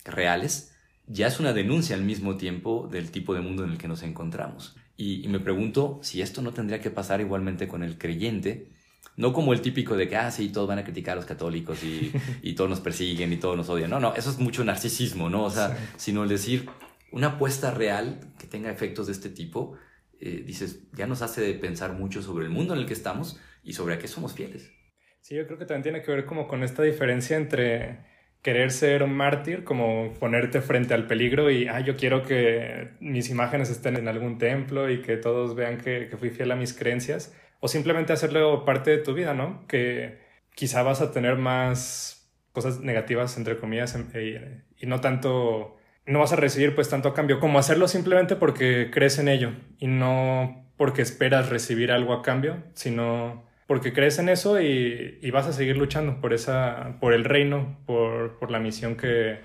reales, 0.05 0.75
ya 1.07 1.27
es 1.27 1.39
una 1.39 1.53
denuncia 1.53 1.95
al 1.95 2.03
mismo 2.03 2.37
tiempo 2.37 2.87
del 2.91 3.09
tipo 3.09 3.33
de 3.33 3.41
mundo 3.41 3.63
en 3.63 3.71
el 3.71 3.77
que 3.79 3.87
nos 3.87 4.03
encontramos. 4.03 4.75
Y, 4.97 5.25
y, 5.25 5.29
me 5.29 5.39
pregunto 5.39 5.99
si 6.03 6.21
esto 6.21 6.41
no 6.41 6.51
tendría 6.51 6.81
que 6.81 6.91
pasar 6.91 7.21
igualmente 7.21 7.67
con 7.67 7.81
el 7.81 7.97
creyente, 7.97 8.67
no 9.19 9.33
como 9.33 9.51
el 9.51 9.59
típico 9.59 9.97
de 9.97 10.07
que, 10.07 10.15
ah, 10.15 10.31
sí, 10.31 10.47
todos 10.47 10.69
van 10.69 10.79
a 10.79 10.85
criticar 10.85 11.11
a 11.11 11.15
los 11.17 11.25
católicos 11.25 11.83
y, 11.83 12.13
y 12.41 12.53
todos 12.53 12.69
nos 12.69 12.79
persiguen 12.79 13.33
y 13.33 13.35
todos 13.35 13.57
nos 13.57 13.67
odian. 13.67 13.89
No, 13.89 13.99
no, 13.99 14.15
eso 14.15 14.29
es 14.29 14.39
mucho 14.39 14.63
narcisismo, 14.63 15.29
¿no? 15.29 15.43
O 15.43 15.49
sea, 15.49 15.75
sí. 15.75 15.83
sino 15.97 16.23
el 16.23 16.29
decir, 16.29 16.69
una 17.11 17.27
apuesta 17.27 17.71
real 17.71 18.21
que 18.39 18.47
tenga 18.47 18.71
efectos 18.71 19.07
de 19.07 19.11
este 19.11 19.29
tipo, 19.29 19.77
eh, 20.21 20.41
dices, 20.45 20.87
ya 20.93 21.05
nos 21.05 21.21
hace 21.21 21.53
pensar 21.55 21.91
mucho 21.91 22.21
sobre 22.21 22.45
el 22.45 22.51
mundo 22.51 22.73
en 22.73 22.79
el 22.79 22.85
que 22.85 22.93
estamos 22.93 23.37
y 23.61 23.73
sobre 23.73 23.95
a 23.95 23.99
qué 23.99 24.07
somos 24.07 24.33
fieles. 24.33 24.71
Sí, 25.19 25.35
yo 25.35 25.45
creo 25.45 25.59
que 25.59 25.65
también 25.65 25.83
tiene 25.83 26.01
que 26.01 26.11
ver 26.13 26.25
como 26.25 26.47
con 26.47 26.63
esta 26.63 26.81
diferencia 26.83 27.35
entre 27.35 27.99
querer 28.41 28.71
ser 28.71 29.03
un 29.03 29.13
mártir, 29.17 29.65
como 29.65 30.13
ponerte 30.13 30.61
frente 30.61 30.93
al 30.93 31.07
peligro 31.07 31.51
y, 31.51 31.67
ah, 31.67 31.81
yo 31.81 31.97
quiero 31.97 32.23
que 32.23 32.91
mis 33.01 33.29
imágenes 33.29 33.69
estén 33.69 33.97
en 33.97 34.07
algún 34.07 34.37
templo 34.37 34.89
y 34.89 35.01
que 35.01 35.17
todos 35.17 35.55
vean 35.55 35.77
que, 35.77 36.07
que, 36.07 36.15
fui 36.15 36.29
fiel 36.29 36.51
a 36.51 36.55
mis 36.55 36.73
creencias, 36.73 37.35
o 37.59 37.67
simplemente 37.67 38.13
hacerlo 38.13 38.65
parte 38.65 38.91
de 38.91 38.97
tu 38.99 39.13
vida, 39.13 39.33
¿no? 39.33 39.65
Que 39.67 40.19
quizá 40.55 40.83
vas 40.83 41.01
a 41.01 41.11
tener 41.11 41.37
más 41.37 42.31
cosas 42.51 42.79
negativas, 42.79 43.37
entre 43.37 43.57
comillas, 43.57 43.97
y, 44.15 44.83
y 44.83 44.87
no 44.87 45.01
tanto, 45.01 45.77
no 46.05 46.19
vas 46.19 46.33
a 46.33 46.37
recibir 46.37 46.75
pues 46.75 46.89
tanto 46.89 47.13
cambio, 47.13 47.39
como 47.39 47.59
hacerlo 47.59 47.87
simplemente 47.87 48.35
porque 48.35 48.89
crees 48.91 49.19
en 49.19 49.27
ello 49.27 49.51
y 49.77 49.87
no 49.87 50.65
porque 50.77 51.01
esperas 51.01 51.49
recibir 51.49 51.91
algo 51.91 52.13
a 52.13 52.21
cambio, 52.21 52.63
sino 52.73 53.43
porque 53.69 53.93
crees 53.93 54.17
en 54.17 54.29
eso 54.29 54.59
y, 54.59 55.29
vas 55.29 55.45
a 55.45 55.53
seguir 55.53 55.77
luchando 55.77 56.19
por, 56.21 56.33
esa, 56.33 56.97
por 56.99 57.13
el 57.13 57.23
reino, 57.23 57.77
por, 57.85 58.49
la 58.49 58.59
misión 58.59 58.97
que, 58.97 59.41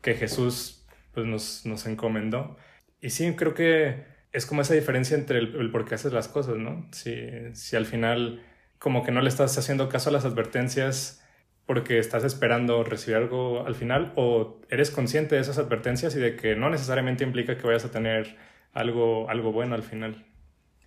que 0.00 0.14
Jesús 0.14 0.86
pues, 1.12 1.26
nos, 1.26 1.66
nos, 1.66 1.86
encomendó. 1.86 2.56
Y 3.02 3.10
sí, 3.10 3.34
creo 3.36 3.52
que 3.52 4.04
es 4.32 4.46
como 4.46 4.62
esa 4.62 4.74
diferencia 4.74 5.16
entre 5.16 5.38
el, 5.38 5.70
por 5.70 5.84
qué 5.84 5.94
haces 5.94 6.12
las 6.12 6.28
cosas, 6.28 6.56
¿no? 6.56 6.86
Si, 6.92 7.14
si 7.54 7.76
al 7.76 7.86
final 7.86 8.42
como 8.78 9.02
que 9.02 9.12
no 9.12 9.22
le 9.22 9.28
estás 9.28 9.56
haciendo 9.56 9.88
caso 9.88 10.10
a 10.10 10.12
las 10.12 10.24
advertencias 10.24 11.22
porque 11.66 11.98
estás 11.98 12.24
esperando 12.24 12.84
recibir 12.84 13.16
algo 13.16 13.66
al 13.66 13.74
final 13.74 14.12
o 14.16 14.60
eres 14.70 14.90
consciente 14.90 15.34
de 15.34 15.40
esas 15.40 15.58
advertencias 15.58 16.14
y 16.14 16.20
de 16.20 16.36
que 16.36 16.54
no 16.54 16.70
necesariamente 16.70 17.24
implica 17.24 17.58
que 17.58 17.66
vayas 17.66 17.84
a 17.84 17.90
tener 17.90 18.36
algo, 18.72 19.28
algo 19.28 19.52
bueno 19.52 19.74
al 19.74 19.82
final. 19.82 20.24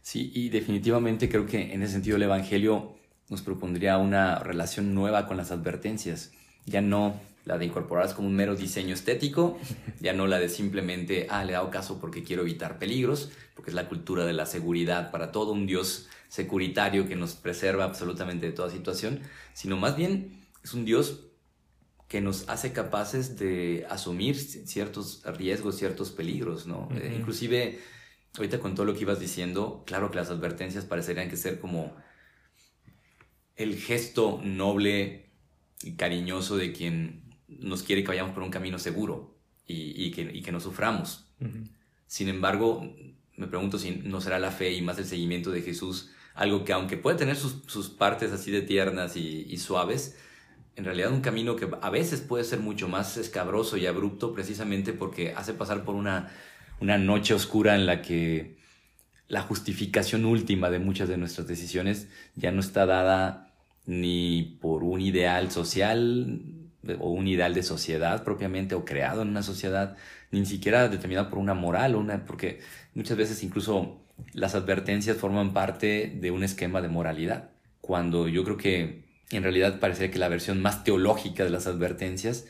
Sí, 0.02 0.32
y 0.34 0.50
definitivamente 0.50 1.28
creo 1.28 1.46
que 1.46 1.74
en 1.74 1.84
ese 1.84 1.94
sentido 1.94 2.16
el 2.16 2.24
Evangelio 2.24 2.96
nos 3.30 3.42
propondría 3.42 3.98
una 3.98 4.40
relación 4.40 4.96
nueva 4.96 5.28
con 5.28 5.38
las 5.38 5.52
advertencias. 5.52 6.32
Ya 6.66 6.82
no 6.82 7.20
la 7.46 7.58
de 7.58 7.66
incorporarlas 7.66 8.14
como 8.14 8.28
un 8.28 8.36
mero 8.36 8.56
diseño 8.56 8.94
estético, 8.94 9.58
ya 10.00 10.14
no 10.14 10.28
la 10.28 10.40
de 10.40 10.50
simplemente, 10.50 11.28
ah, 11.30 11.44
le 11.44 11.52
he 11.52 11.54
dado 11.54 11.72
caso 11.72 12.00
porque 12.00 12.24
quiero 12.24 12.44
evitar 12.44 12.78
peligros, 12.80 13.32
porque 13.56 13.72
es 13.72 13.76
la 13.76 13.88
cultura 13.88 14.26
de 14.26 14.34
la 14.34 14.46
seguridad 14.46 15.12
para 15.12 15.32
todo, 15.32 15.52
un 15.52 15.66
Dios 15.66 16.08
securitario 16.28 17.08
que 17.08 17.16
nos 17.16 17.34
preserva 17.34 17.86
absolutamente 17.86 18.46
de 18.46 18.52
toda 18.52 18.70
situación, 18.70 19.22
sino 19.54 19.78
más 19.78 19.96
bien 19.96 20.40
es 20.64 20.74
un 20.74 20.86
Dios 20.86 21.26
que 22.08 22.22
nos 22.22 22.50
hace 22.50 22.74
capaces 22.74 23.38
de 23.38 23.86
asumir 23.90 24.36
ciertos 24.36 25.22
riesgos, 25.38 25.78
ciertos 25.78 26.12
peligros, 26.12 26.66
¿no? 26.66 26.88
Uh 26.88 26.92
-huh. 26.92 27.02
eh, 27.02 27.16
inclusive 27.18 27.80
ahorita 28.36 28.60
con 28.60 28.76
todo 28.76 28.86
lo 28.86 28.94
que 28.94 29.02
ibas 29.02 29.20
diciendo, 29.20 29.84
claro 29.86 30.10
que 30.10 30.18
las 30.18 30.30
advertencias 30.30 30.86
parecerían 30.86 31.30
que 31.30 31.38
ser 31.38 31.60
como 31.60 31.96
el 33.56 33.76
gesto 33.76 34.40
noble 34.44 35.30
y 35.84 35.96
cariñoso 35.96 36.58
de 36.58 36.72
quien 36.72 37.29
nos 37.60 37.84
quiere 37.84 38.04
que 38.04 38.10
vayamos 38.10 38.34
por 38.34 38.44
un 38.44 38.52
camino 38.52 38.80
seguro 38.80 39.36
y, 39.68 40.06
y, 40.06 40.12
que, 40.12 40.22
y 40.22 40.42
que, 40.42 40.52
no 40.52 40.60
suframos. 40.60 41.26
Uh 41.40 41.46
-huh. 41.46 41.70
Sin 42.08 42.30
embargo, 42.30 42.96
me 43.36 43.48
pregunto 43.48 43.78
si 43.78 43.92
no 43.92 44.22
será 44.22 44.40
la 44.40 44.52
fe 44.52 44.74
y 44.74 44.82
más 44.82 44.98
el 45.00 45.06
seguimiento 45.06 45.52
de 45.52 45.62
Jesús 45.62 46.12
algo 46.36 46.64
que 46.64 46.72
aunque 46.72 46.96
puede 46.96 47.18
tener 47.18 47.36
sus, 47.36 47.64
sus 47.68 47.90
partes 47.90 48.32
así 48.32 48.50
de 48.50 48.62
tiernas 48.62 49.18
y, 49.18 49.46
y 49.50 49.58
suaves, 49.58 50.18
en 50.78 50.86
realidad 50.86 51.12
un 51.12 51.22
camino 51.22 51.58
que 51.58 51.68
a 51.82 51.90
veces 51.90 52.22
puede 52.22 52.46
ser 52.46 52.60
mucho 52.60 52.88
más 52.88 53.18
escabroso 53.18 53.76
y 53.76 53.86
abrupto 53.86 54.34
precisamente 54.34 54.94
porque 54.94 55.34
hace 55.34 55.54
pasar 55.54 55.84
por 55.84 55.96
una 55.96 56.32
una 56.80 56.98
noche 56.98 57.34
oscura 57.34 57.76
en 57.76 57.86
la 57.86 58.02
que 58.02 58.58
la 59.28 59.42
justificación 59.42 60.26
última 60.26 60.70
de 60.70 60.80
muchas 60.80 61.08
de 61.10 61.18
nuestras 61.18 61.48
decisiones 61.48 62.08
ya 62.36 62.52
no 62.52 62.62
está 62.62 62.86
dada 62.86 63.54
ni 63.86 64.58
por 64.62 64.84
un 64.84 65.02
ideal 65.02 65.52
social 65.52 66.42
o 67.00 67.10
un 67.10 67.28
ideal 67.28 67.54
de 67.54 67.64
sociedad 67.64 68.24
propiamente 68.24 68.76
o 68.76 68.86
creado 68.86 69.22
en 69.22 69.30
una 69.30 69.44
sociedad, 69.44 69.98
ni 70.32 70.46
siquiera 70.46 70.88
determinado 70.88 71.30
por 71.30 71.40
una 71.40 71.54
moral, 71.54 71.96
una, 71.96 72.26
porque 72.26 72.60
muchas 72.94 73.18
veces 73.18 73.44
incluso 73.44 74.02
las 74.34 74.56
advertencias 74.56 75.18
forman 75.18 75.54
parte 75.54 76.14
de 76.20 76.32
un 76.32 76.44
esquema 76.44 76.82
de 76.82 76.90
moralidad, 76.90 77.50
cuando 77.82 78.28
yo 78.28 78.44
creo 78.44 78.58
que 78.58 79.04
en 79.32 79.44
realidad 79.44 79.80
parece 79.80 80.10
que 80.12 80.20
la 80.20 80.30
versión 80.30 80.62
más 80.62 80.84
teológica 80.84 81.44
de 81.44 81.50
las 81.50 81.68
advertencias 81.68 82.46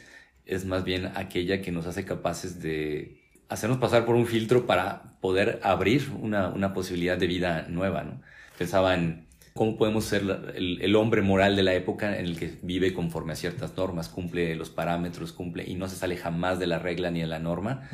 es 0.45 0.65
más 0.65 0.83
bien 0.83 1.11
aquella 1.15 1.61
que 1.61 1.71
nos 1.71 1.85
hace 1.85 2.05
capaces 2.05 2.61
de 2.61 3.21
hacernos 3.49 3.79
pasar 3.79 4.05
por 4.05 4.15
un 4.15 4.27
filtro 4.27 4.65
para 4.65 5.17
poder 5.21 5.59
abrir 5.63 6.11
una, 6.21 6.49
una 6.49 6.73
posibilidad 6.73 7.17
de 7.17 7.27
vida 7.27 7.65
nueva. 7.67 8.03
¿no? 8.03 8.21
Pensaba 8.57 8.93
en 8.93 9.27
cómo 9.59 9.75
podemos 9.75 10.05
ser 10.05 10.21
el, 10.55 10.81
el, 10.81 10.95
hombre 10.95 11.21
moral 11.21 11.57
de 11.57 11.63
la 11.63 11.73
época 11.73 12.17
en 12.17 12.23
el 12.23 12.39
que 12.39 12.57
vive 12.61 12.93
conforme 12.93 13.33
a 13.33 13.35
ciertas 13.35 13.75
normas, 13.75 14.07
cumple 14.07 14.55
los 14.55 14.69
parámetros, 14.69 15.33
cumple 15.33 15.65
y 15.67 15.75
no 15.75 15.89
se 15.89 15.97
sale 15.97 16.15
jamás 16.15 16.59
de 16.59 16.65
la 16.65 16.79
regla 16.79 17.11
ni 17.11 17.19
de 17.19 17.27
la 17.27 17.39
norma. 17.39 17.89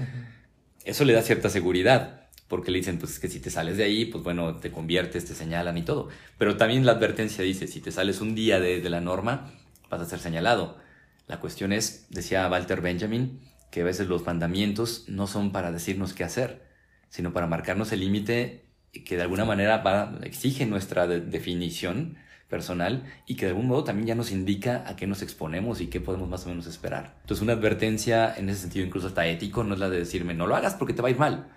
Eso 0.83 1.05
le 1.05 1.13
da 1.13 1.23
cierta 1.23 1.49
seguridad 1.49 2.27
porque 2.47 2.69
le 2.69 2.77
dicen, 2.77 2.99
pues 2.99 3.13
es 3.13 3.19
que 3.19 3.29
si 3.29 3.39
te 3.39 3.49
sales 3.49 3.77
de 3.77 3.83
ahí, 3.83 4.05
pues 4.05 4.23
bueno, 4.23 4.57
te 4.57 4.69
conviertes, 4.69 5.25
te 5.25 5.33
señalan 5.33 5.75
y 5.75 5.81
todo. 5.81 6.09
Pero 6.37 6.55
también 6.55 6.85
la 6.85 6.91
advertencia 6.91 7.43
dice, 7.43 7.65
si 7.65 7.81
te 7.81 7.91
sales 7.91 8.21
un 8.21 8.35
día 8.35 8.59
de, 8.59 8.79
de 8.79 8.89
la 8.91 9.01
norma, 9.01 9.51
vas 9.89 10.01
a 10.01 10.05
ser 10.05 10.19
señalado. 10.19 10.77
La 11.25 11.39
cuestión 11.39 11.73
es, 11.73 12.05
decía 12.11 12.47
Walter 12.47 12.81
Benjamin, 12.81 13.39
que 13.71 13.81
a 13.81 13.85
veces 13.85 14.07
los 14.07 14.23
mandamientos 14.23 15.05
no 15.07 15.25
son 15.25 15.51
para 15.51 15.71
decirnos 15.71 16.13
qué 16.13 16.25
hacer, 16.25 16.61
sino 17.09 17.33
para 17.33 17.47
marcarnos 17.47 17.91
el 17.91 18.01
límite 18.01 18.64
que 19.03 19.15
de 19.15 19.23
alguna 19.23 19.45
manera 19.45 20.17
exige 20.23 20.65
nuestra 20.65 21.07
definición 21.07 22.17
personal 22.47 23.03
y 23.25 23.35
que 23.35 23.45
de 23.45 23.51
algún 23.51 23.67
modo 23.67 23.83
también 23.83 24.07
ya 24.07 24.15
nos 24.15 24.31
indica 24.31 24.83
a 24.87 24.95
qué 24.95 25.07
nos 25.07 25.21
exponemos 25.21 25.81
y 25.81 25.87
qué 25.87 25.99
podemos 25.99 26.29
más 26.29 26.45
o 26.45 26.49
menos 26.49 26.67
esperar. 26.67 27.17
Entonces 27.21 27.41
una 27.41 27.53
advertencia 27.53 28.33
en 28.35 28.49
ese 28.49 28.61
sentido 28.61 28.85
incluso 28.85 29.07
hasta 29.07 29.25
ético 29.27 29.63
no 29.63 29.73
es 29.73 29.79
la 29.79 29.89
de 29.89 29.99
decirme 29.99 30.33
no 30.33 30.47
lo 30.47 30.55
hagas 30.55 30.75
porque 30.75 30.93
te 30.93 31.01
va 31.01 31.07
a 31.07 31.11
ir 31.11 31.17
mal, 31.17 31.51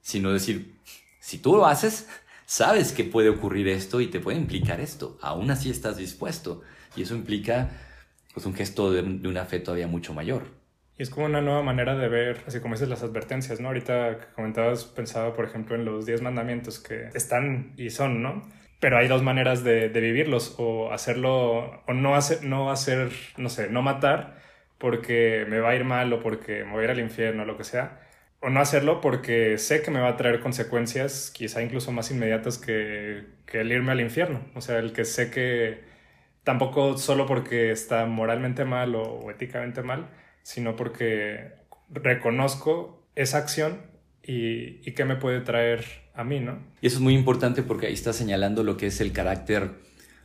sino 0.00 0.32
decir 0.32 0.80
si 1.20 1.38
tú 1.38 1.56
lo 1.56 1.66
haces, 1.66 2.08
sabes 2.44 2.92
que 2.92 3.04
puede 3.04 3.28
ocurrir 3.28 3.68
esto 3.68 4.00
y 4.00 4.08
te 4.08 4.20
puede 4.20 4.38
implicar 4.38 4.80
esto, 4.80 5.18
aún 5.22 5.50
así 5.50 5.70
estás 5.70 5.96
dispuesto 5.96 6.62
y 6.96 7.02
eso 7.02 7.14
implica 7.14 7.70
pues 8.34 8.46
un 8.46 8.54
gesto 8.54 8.92
de, 8.92 9.02
de 9.02 9.28
una 9.28 9.44
fe 9.44 9.60
todavía 9.60 9.86
mucho 9.86 10.12
mayor. 10.12 10.65
Y 10.98 11.02
es 11.02 11.10
como 11.10 11.26
una 11.26 11.40
nueva 11.42 11.62
manera 11.62 11.94
de 11.96 12.08
ver, 12.08 12.42
así 12.46 12.60
como 12.60 12.74
dices, 12.74 12.88
las 12.88 13.02
advertencias, 13.02 13.60
¿no? 13.60 13.68
Ahorita 13.68 14.18
que 14.18 14.26
comentabas, 14.34 14.84
pensaba, 14.86 15.34
por 15.34 15.44
ejemplo, 15.44 15.76
en 15.76 15.84
los 15.84 16.06
diez 16.06 16.22
mandamientos 16.22 16.78
que 16.80 17.08
están 17.14 17.74
y 17.76 17.90
son, 17.90 18.22
¿no? 18.22 18.48
Pero 18.80 18.98
hay 18.98 19.08
dos 19.08 19.22
maneras 19.22 19.64
de, 19.64 19.88
de 19.90 20.00
vivirlos, 20.00 20.54
o 20.58 20.92
hacerlo, 20.92 21.82
o 21.86 21.92
no 21.94 22.14
hacer, 22.14 22.44
no 22.44 22.70
hacer, 22.70 23.10
no 23.36 23.48
sé, 23.50 23.68
no 23.70 23.82
matar 23.82 24.36
porque 24.78 25.46
me 25.48 25.60
va 25.60 25.70
a 25.70 25.76
ir 25.76 25.84
mal 25.84 26.12
o 26.12 26.20
porque 26.20 26.64
me 26.64 26.72
voy 26.72 26.82
a 26.82 26.84
ir 26.84 26.90
al 26.90 27.00
infierno 27.00 27.42
o 27.42 27.46
lo 27.46 27.56
que 27.56 27.64
sea, 27.64 28.00
o 28.40 28.50
no 28.50 28.60
hacerlo 28.60 29.00
porque 29.00 29.58
sé 29.58 29.82
que 29.82 29.90
me 29.90 30.00
va 30.00 30.08
a 30.10 30.16
traer 30.16 30.40
consecuencias 30.40 31.30
quizá 31.34 31.62
incluso 31.62 31.92
más 31.92 32.10
inmediatas 32.10 32.58
que, 32.58 33.26
que 33.46 33.60
el 33.60 33.72
irme 33.72 33.92
al 33.92 34.00
infierno. 34.00 34.40
O 34.54 34.60
sea, 34.60 34.78
el 34.78 34.92
que 34.92 35.04
sé 35.04 35.30
que 35.30 35.84
tampoco 36.44 36.98
solo 36.98 37.26
porque 37.26 37.70
está 37.72 38.06
moralmente 38.06 38.64
mal 38.64 38.94
o, 38.94 39.30
éticamente 39.30 39.82
mal, 39.82 40.08
sino 40.46 40.76
porque 40.76 41.54
reconozco 41.90 43.04
esa 43.16 43.38
acción 43.38 43.80
y, 44.22 44.92
qué 44.92 45.04
me 45.04 45.16
puede 45.16 45.40
traer 45.40 45.84
a 46.14 46.22
mí, 46.22 46.38
¿no? 46.38 46.60
Y 46.80 46.86
eso 46.86 46.98
es 46.98 47.02
muy 47.02 47.14
importante 47.14 47.64
porque 47.64 47.88
ahí 47.88 47.94
está 47.94 48.12
señalando 48.12 48.62
lo 48.62 48.76
que 48.76 48.86
es 48.86 49.00
el 49.00 49.10
carácter 49.10 49.72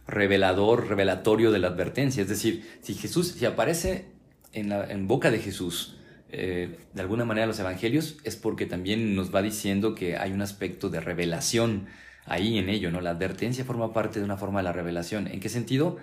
revelador, 0.05 0.87
revelatorio 0.87 1.51
de 1.51 1.57
la 1.57 1.69
advertencia. 1.69 2.21
Es 2.21 2.29
decir, 2.29 2.69
si 2.83 2.93
Jesús, 2.93 3.29
si 3.29 3.45
aparece 3.45 4.05
en 4.53 5.07
boca 5.07 5.31
de 5.31 5.39
Jesús, 5.39 5.97
eh, 6.29 6.77
de 6.93 7.01
alguna 7.01 7.25
manera 7.25 7.47
los 7.47 7.59
evangelios, 7.59 8.17
es 8.23 8.35
porque 8.35 8.67
también 8.67 9.15
nos 9.15 9.33
va 9.33 9.41
diciendo 9.41 9.95
que 9.95 10.17
hay 10.17 10.33
un 10.33 10.43
aspecto 10.43 10.89
de 10.91 10.99
revelación 10.99 11.87
ahí 12.25 12.59
en 12.59 12.69
ello, 12.69 12.91
¿no? 12.91 13.01
La 13.01 13.09
advertencia 13.09 13.65
forma 13.65 13.91
parte 13.91 14.19
de 14.19 14.25
una 14.25 14.37
forma 14.37 14.59
de 14.59 14.65
la 14.65 14.71
revelación. 14.71 15.25
¿En 15.25 15.39
qué 15.39 15.49
sentido? 15.49 15.97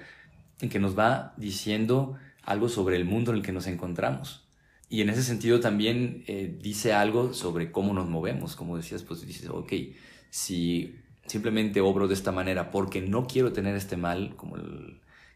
En 0.61 0.70
que 0.70 0.81
nos 0.81 0.98
va 0.98 1.35
diciendo 1.37 2.16
algo 2.48 2.70
sobre 2.70 2.96
el 2.96 3.04
mundo 3.04 3.30
en 3.30 3.38
el 3.38 3.42
que 3.42 3.52
nos 3.52 3.66
encontramos. 3.66 4.48
Y 4.88 5.02
en 5.02 5.11
ese 5.11 5.22
sentido 5.22 5.61
también 5.61 6.24
eh, 6.26 6.56
dice 6.62 6.94
algo 6.94 7.34
sobre 7.34 7.70
cómo 7.70 7.92
nos 7.92 8.08
movemos. 8.08 8.56
Como 8.56 8.78
decías, 8.78 9.02
pues 9.02 9.26
dices, 9.26 9.50
ok, 9.50 9.70
si 10.30 10.96
simplemente 11.26 11.82
obro 11.82 12.08
de 12.08 12.14
esta 12.14 12.32
manera 12.32 12.70
porque 12.70 13.02
no 13.02 13.26
quiero 13.26 13.52
tener 13.52 13.76
este 13.76 13.98
mal, 13.98 14.34
como 14.37 14.56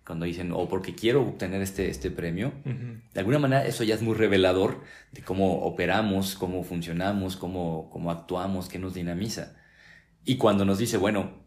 cuando 0.07 0.25
dicen, 0.25 0.53
o 0.53 0.69
porque 0.71 0.95
quiero 0.95 1.21
obtener 1.21 1.61
este, 1.61 1.91
este 1.91 2.11
premio, 2.11 2.55
uh 2.65 2.69
-huh. 2.71 3.03
de 3.13 3.21
alguna 3.21 3.39
manera 3.39 3.67
eso 3.67 3.85
ya 3.85 3.95
es 3.95 4.01
muy 4.01 4.15
revelador 4.15 4.81
de 5.13 5.21
cómo 5.21 5.67
operamos, 5.67 6.35
cómo 6.35 6.65
funcionamos, 6.65 7.37
cómo, 7.37 7.91
cómo 7.93 8.11
actuamos, 8.11 8.71
qué 8.71 8.79
nos 8.79 8.95
dinamiza. 8.95 9.55
Y 10.25 10.37
cuando 10.39 10.65
nos 10.65 10.79
dice, 10.79 10.97
bueno, 10.97 11.42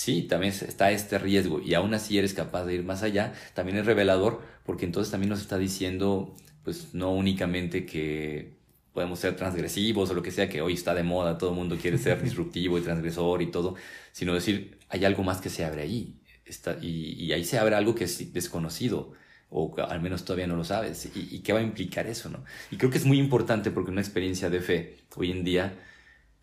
sí, 0.00 0.22
también 0.22 0.52
está 0.52 0.90
este 0.92 1.18
riesgo 1.18 1.60
y 1.60 1.74
aún 1.74 1.92
así 1.94 2.18
eres 2.18 2.32
capaz 2.34 2.64
de 2.64 2.74
ir 2.74 2.84
más 2.84 3.02
allá, 3.02 3.34
también 3.54 3.76
es 3.78 3.86
revelador 3.86 4.40
porque 4.64 4.86
entonces 4.86 5.10
también 5.10 5.28
nos 5.30 5.40
está 5.40 5.58
diciendo, 5.58 6.34
pues 6.64 6.94
no 6.94 7.12
únicamente 7.12 7.84
que 7.84 8.58
podemos 8.92 9.18
ser 9.20 9.36
transgresivos 9.36 10.10
o 10.10 10.14
lo 10.14 10.22
que 10.22 10.30
sea, 10.30 10.48
que 10.48 10.62
hoy 10.62 10.72
está 10.74 10.94
de 10.94 11.02
moda, 11.02 11.36
todo 11.38 11.50
el 11.50 11.56
mundo 11.56 11.76
quiere 11.80 11.98
ser 11.98 12.22
disruptivo 12.24 12.78
y 12.78 12.82
transgresor 12.82 13.42
y 13.42 13.50
todo, 13.50 13.76
sino 14.12 14.34
decir, 14.34 14.78
hay 14.88 15.04
algo 15.04 15.22
más 15.22 15.40
que 15.40 15.50
se 15.50 15.64
abre 15.64 15.82
ahí, 15.82 16.20
está, 16.46 16.78
y, 16.80 17.12
y 17.24 17.32
ahí 17.32 17.44
se 17.44 17.58
abre 17.58 17.74
algo 17.76 17.94
que 17.94 18.04
es 18.04 18.32
desconocido 18.32 19.12
o 19.50 19.74
al 19.82 20.00
menos 20.00 20.24
todavía 20.24 20.46
no 20.46 20.56
lo 20.56 20.64
sabes, 20.64 21.10
y, 21.14 21.36
y 21.36 21.40
qué 21.40 21.52
va 21.52 21.58
a 21.58 21.62
implicar 21.62 22.06
eso, 22.06 22.30
¿no? 22.30 22.44
Y 22.70 22.76
creo 22.76 22.90
que 22.90 22.98
es 22.98 23.04
muy 23.04 23.18
importante 23.18 23.70
porque 23.72 23.90
una 23.90 24.00
experiencia 24.00 24.48
de 24.48 24.60
fe 24.60 24.98
hoy 25.16 25.32
en 25.32 25.42
día, 25.44 25.74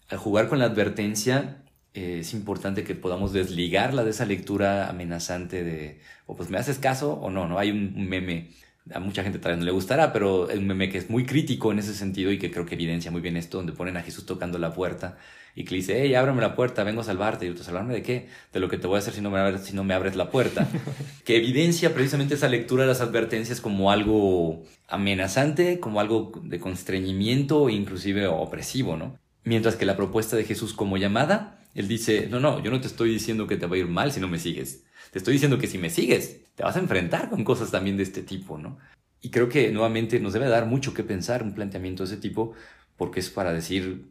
al 0.10 0.18
jugar 0.18 0.50
con 0.50 0.60
la 0.60 0.66
advertencia, 0.66 1.64
eh, 1.94 2.20
es 2.22 2.34
importante 2.34 2.84
que 2.84 2.96
podamos 2.96 3.34
desligarla 3.34 4.04
de 4.04 4.12
esa 4.12 4.26
lectura 4.26 4.90
amenazante 4.90 5.64
de, 5.64 6.00
o 6.26 6.36
pues 6.36 6.50
me 6.50 6.58
haces 6.58 6.80
caso 6.80 7.14
o 7.14 7.30
no, 7.30 7.48
¿no? 7.48 7.60
Hay 7.60 7.72
un, 7.72 8.08
meme, 8.08 8.52
a 8.94 9.00
mucha 9.00 9.24
gente 9.24 9.40
tal 9.40 9.54
vez 9.54 9.60
no 9.60 9.66
le 9.66 9.72
gustará, 9.72 10.14
pero 10.14 10.50
es 10.50 10.58
un 10.58 10.68
meme 10.68 10.90
que 10.90 10.98
es 10.98 11.10
muy 11.10 11.26
crítico 11.26 11.72
en 11.72 11.80
ese 11.80 11.94
sentido 11.94 12.32
y 12.32 12.40
que 12.40 12.52
creo 12.52 12.66
que 12.66 12.76
evidencia 12.76 13.12
muy 13.12 13.22
bien 13.22 13.38
esto, 13.38 13.58
donde 13.58 13.74
ponen 13.74 13.98
a 13.98 14.04
Jesús 14.04 14.26
tocando 14.26 14.58
la 14.60 14.74
puerta 14.74 15.18
y 15.58 15.64
que 15.64 15.72
le 15.72 15.78
dice, 15.78 16.00
hey, 16.00 16.14
ábrame 16.14 16.40
la 16.40 16.54
puerta, 16.54 16.84
vengo 16.84 17.02
a 17.02 17.04
salvarte. 17.04 17.48
Y 17.48 17.52
tú, 17.52 17.64
¿salvarme 17.64 17.96
de 17.96 18.04
qué? 18.04 18.28
De 18.54 18.60
lo 18.60 18.70
que 18.70 18.78
te 18.78 18.86
voy 18.86 18.98
a 18.98 19.00
hacer 19.00 19.16
si 19.16 19.22
no 19.22 19.32
me 19.32 19.40
abres, 19.40 19.62
si 19.62 19.76
no 19.76 19.84
me 19.84 19.96
abres 19.96 20.16
la 20.16 20.30
puerta. 20.30 20.68
que 21.26 21.36
evidencia 21.36 21.96
precisamente 21.96 22.36
esa 22.36 22.48
lectura 22.48 22.84
de 22.84 22.90
las 22.90 23.02
advertencias 23.02 23.60
como 23.60 23.90
algo 23.90 24.62
amenazante, 24.88 25.80
como 25.80 26.00
algo 26.00 26.32
de 26.44 26.60
constreñimiento 26.60 27.70
inclusive 27.70 28.28
opresivo, 28.28 28.98
¿no? 28.98 29.18
Mientras 29.46 29.76
que 29.76 29.88
la 29.88 29.98
propuesta 29.98 30.36
de 30.36 30.44
Jesús 30.44 30.74
como 30.74 30.98
llamada 30.98 31.57
él 31.78 31.88
dice, 31.88 32.28
no, 32.28 32.40
no, 32.40 32.64
yo 32.64 32.72
no 32.72 32.82
te 32.82 32.88
estoy 32.88 33.12
diciendo 33.12 33.46
que 33.46 33.56
te 33.56 33.68
va 33.68 33.76
a 33.76 33.78
ir 33.80 33.88
mal 33.88 34.12
si 34.12 34.20
no 34.20 34.28
me 34.28 34.40
sigues. 34.40 34.84
Te 35.12 35.20
estoy 35.20 35.34
diciendo 35.34 35.60
que 35.60 35.68
si 35.68 35.78
me 35.78 35.92
sigues, 35.92 36.42
te 36.56 36.64
vas 36.64 36.76
a 36.76 36.80
enfrentar 36.80 37.30
con 37.30 37.44
cosas 37.44 37.70
también 37.70 37.98
de 37.98 38.04
este 38.04 38.24
tipo, 38.24 38.58
¿no? 38.58 38.80
Y 39.22 39.30
creo 39.30 39.48
que 39.48 39.72
nuevamente 39.72 40.20
nos 40.20 40.34
debe 40.34 40.48
dar 40.50 40.66
mucho 40.66 40.96
que 40.96 41.04
pensar 41.04 41.44
un 41.44 41.54
planteamiento 41.54 42.02
de 42.02 42.14
ese 42.14 42.18
tipo, 42.20 42.54
porque 42.96 43.20
es 43.20 43.30
para 43.30 43.54
decir, 43.54 44.08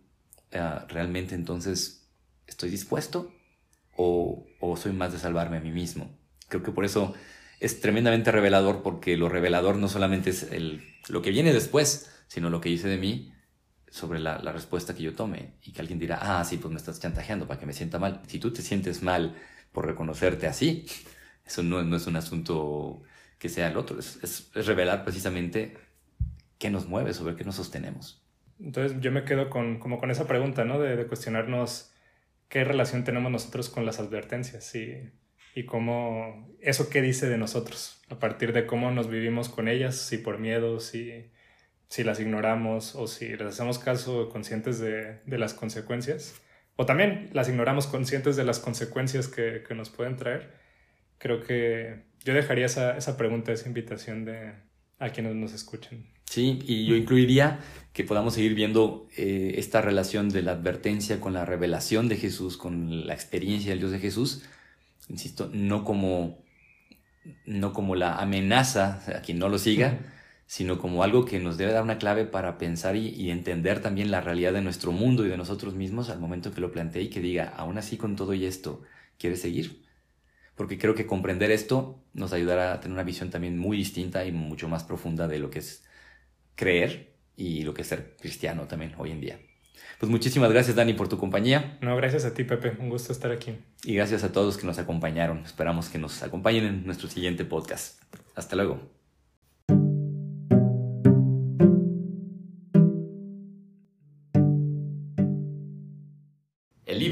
uh, 0.55 0.87
realmente 0.89 1.35
entonces, 1.35 2.09
¿estoy 2.47 2.71
dispuesto? 2.71 3.35
O, 3.97 4.47
o 4.61 4.77
soy 4.77 4.93
más 4.93 5.13
de 5.13 5.19
salvarme 5.19 5.57
a 5.57 5.61
mí 5.61 5.73
mismo? 5.73 6.17
Creo 6.47 6.63
que 6.63 6.71
por 6.71 6.85
eso 6.85 7.15
es 7.59 7.81
tremendamente 7.81 8.31
revelador, 8.31 8.85
porque 8.85 9.17
lo 9.17 9.29
revelador 9.29 9.75
no 9.75 9.89
solamente 9.89 10.31
es 10.31 10.45
el, 10.53 10.85
lo 11.09 11.21
que 11.21 11.31
viene 11.31 11.53
después, 11.53 12.13
sino 12.29 12.49
lo 12.49 12.61
que 12.61 12.69
hice 12.69 12.87
de 12.87 12.99
mí 12.99 13.33
sobre 13.91 14.19
la, 14.19 14.39
la, 14.39 14.53
respuesta 14.53 14.95
que 14.95 15.03
yo 15.03 15.15
tome 15.15 15.55
y 15.63 15.73
que 15.73 15.81
alguien 15.81 15.99
dirá, 15.99 16.19
ah, 16.21 16.45
sí, 16.45 16.59
pues 16.59 16.71
me 16.73 16.79
estás 16.79 17.01
chantajeando 17.01 17.47
para 17.47 17.59
que 17.59 17.67
me 17.67 17.73
sienta 17.73 17.99
mal. 17.99 18.21
Si 18.27 18.39
tú 18.39 18.53
te 18.53 18.63
sientes 18.63 19.03
mal 19.03 19.35
por 19.73 19.87
reconocerte 19.87 20.47
así, 20.47 20.87
eso 21.47 21.63
no, 21.63 21.83
no 21.83 21.97
es 21.97 22.07
un 22.07 22.17
asunto 22.17 23.03
que 23.39 23.49
sea 23.49 23.69
el 23.69 23.77
otro, 23.77 23.99
es, 23.99 24.19
es, 24.23 24.51
es, 24.55 24.67
revelar 24.67 25.05
precisamente 25.05 25.77
qué 26.59 26.71
nos 26.71 26.87
mueve, 26.87 27.15
sobre 27.15 27.37
qué 27.37 27.45
nos 27.45 27.57
sostenemos. 27.57 28.23
Entonces 28.59 28.99
yo 29.01 29.13
me 29.13 29.25
quedo 29.25 29.51
con, 29.51 29.79
como 29.79 29.99
con 29.99 30.11
esa 30.11 30.27
pregunta, 30.27 30.65
¿no? 30.65 30.81
De, 30.81 30.97
de 30.97 31.07
cuestionarnos 31.07 31.93
qué 32.49 32.65
relación 32.65 33.05
tenemos 33.05 33.31
nosotros 33.31 33.69
con 33.69 33.85
las 33.85 34.01
advertencias 34.01 34.75
y, 34.75 35.11
y 35.55 35.65
cómo, 35.65 36.49
eso 36.61 36.89
qué 36.89 37.03
dice 37.03 37.29
de 37.29 37.39
nosotros, 37.39 38.03
a 38.09 38.19
partir 38.19 38.53
de 38.53 38.67
cómo 38.67 38.91
nos 38.91 39.09
vivimos 39.09 39.49
con 39.49 39.69
ellas, 39.69 39.97
si 39.97 40.19
por 40.19 40.39
miedo, 40.39 40.81
si 40.81 41.31
si 41.89 42.05
las 42.05 42.21
ignoramos 42.21 42.95
o 42.95 43.07
si 43.07 43.29
les 43.29 43.43
hacemos 43.43 43.79
caso 43.79 44.29
conscientes 44.29 44.79
de, 44.79 45.21
de, 45.25 45.39
las 45.39 45.55
consecuencias, 45.55 46.41
o 46.77 46.87
también 46.87 47.31
las 47.33 47.49
ignoramos 47.49 47.87
conscientes 47.87 48.37
de 48.37 48.45
las 48.45 48.59
consecuencias 48.59 49.29
que, 49.29 49.63
que 49.67 49.75
nos 49.75 49.91
pueden 49.91 50.17
traer, 50.17 50.53
creo 51.19 51.43
que 51.43 52.05
yo 52.25 52.35
dejaría 52.35 52.67
esa, 52.67 52.97
esa, 52.97 53.17
pregunta, 53.17 53.53
esa 53.53 53.69
invitación 53.69 54.25
de 54.25 54.53
a 54.99 55.11
quienes 55.11 55.35
nos 55.35 55.53
escuchen. 55.53 56.07
Sí, 56.25 56.59
y 56.67 56.87
yo 56.87 56.97
incluiría 56.97 57.61
que 57.93 58.03
podamos 58.03 58.35
seguir 58.35 58.55
viendo 58.55 59.07
eh, 59.17 59.55
esta 59.57 59.81
relación 59.81 60.29
de 60.29 60.43
la 60.43 60.53
advertencia 60.53 61.21
con 61.21 61.35
la 61.35 61.45
revelación 61.45 62.09
de 62.09 62.17
Jesús, 62.17 62.57
con 62.57 63.07
la 63.07 63.15
experiencia 63.15 63.71
del 63.71 63.79
Dios 63.79 63.93
de 63.93 64.01
Jesús, 64.01 64.45
insisto, 65.09 65.49
no 65.53 65.85
como, 65.85 66.43
no 67.47 67.73
como 67.73 67.95
la 67.95 68.17
amenaza 68.17 69.03
a 69.17 69.23
quien 69.23 69.39
no 69.39 69.49
lo 69.49 69.59
siga, 69.59 70.16
sino 70.47 70.79
como 70.79 71.03
algo 71.03 71.25
que 71.25 71.41
nos 71.41 71.59
debe 71.59 71.73
dar 71.73 71.83
una 71.83 71.99
clave 71.99 72.25
para 72.25 72.59
pensar 72.59 72.97
y, 72.97 73.09
y, 73.09 73.31
entender 73.31 73.81
también 73.81 74.11
la 74.11 74.21
realidad 74.21 74.53
de 74.53 74.63
nuestro 74.63 74.93
mundo 74.93 75.27
y 75.27 75.29
de 75.29 75.37
nosotros 75.37 75.75
mismos 75.75 76.09
al 76.11 76.21
momento 76.21 76.53
que 76.53 76.61
lo 76.61 76.73
plantee 76.73 77.03
y 77.03 77.11
que 77.11 77.21
diga, 77.21 77.53
aún 77.57 77.79
así 77.79 77.97
con 77.97 78.17
todo 78.17 78.35
y 78.35 78.47
esto, 78.47 78.83
¿quieres 79.19 79.41
seguir? 79.41 79.87
porque 80.57 80.79
creo 80.79 80.95
que 80.95 81.07
comprender 81.07 81.51
esto 81.51 82.03
nos 82.15 82.33
ayudará 82.33 82.73
a 82.73 82.81
tener 82.81 82.95
una 82.95 83.05
visión 83.05 83.31
también 83.31 83.59
muy 83.59 83.77
distinta 83.77 84.25
y 84.25 84.33
mucho 84.33 84.69
más 84.69 84.83
profunda 84.83 85.29
de 85.29 85.39
lo 85.39 85.51
que 85.51 85.61
es 85.61 85.85
creer 86.57 87.15
y 87.37 87.63
lo 87.63 87.75
que 87.75 87.83
es 87.83 87.89
ser 87.89 88.17
cristiano 88.19 88.67
también 88.67 88.95
hoy 88.97 89.13
en 89.13 89.21
día. 89.21 89.39
Pues 90.01 90.11
muchísimas 90.11 90.51
gracias 90.51 90.75
Dani 90.75 90.95
por 90.95 91.09
tu 91.09 91.19
compañía. 91.19 91.79
No, 91.83 91.95
gracias 91.97 92.25
a 92.25 92.35
ti 92.35 92.45
Pepe, 92.45 92.77
un 92.81 92.89
gusto 92.89 93.13
estar 93.13 93.31
aquí. 93.31 93.59
Y 93.85 93.95
gracias 93.95 94.25
a 94.25 94.33
todos 94.33 94.57
que 94.57 94.67
nos 94.67 94.79
acompañaron. 94.79 95.45
Esperamos 95.45 95.89
que 95.89 95.99
nos 95.99 96.23
acompañen 96.23 96.65
en 96.65 96.87
nuestro 96.87 97.09
siguiente 97.09 97.45
podcast. 97.45 98.03
Hasta 98.35 98.57
luego. 98.57 98.96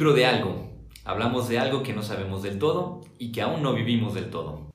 Libro 0.05 0.17
de 0.19 0.27
algo. 0.27 0.69
Hablamos 1.07 1.49
de 1.49 1.59
algo 1.59 1.83
que 1.83 1.95
no 1.95 2.03
sabemos 2.03 2.43
del 2.43 2.59
todo 2.59 3.01
y 3.19 3.33
que 3.33 3.41
aún 3.41 3.63
no 3.63 3.73
vivimos 3.73 4.13
del 4.13 4.29
todo. 4.29 4.74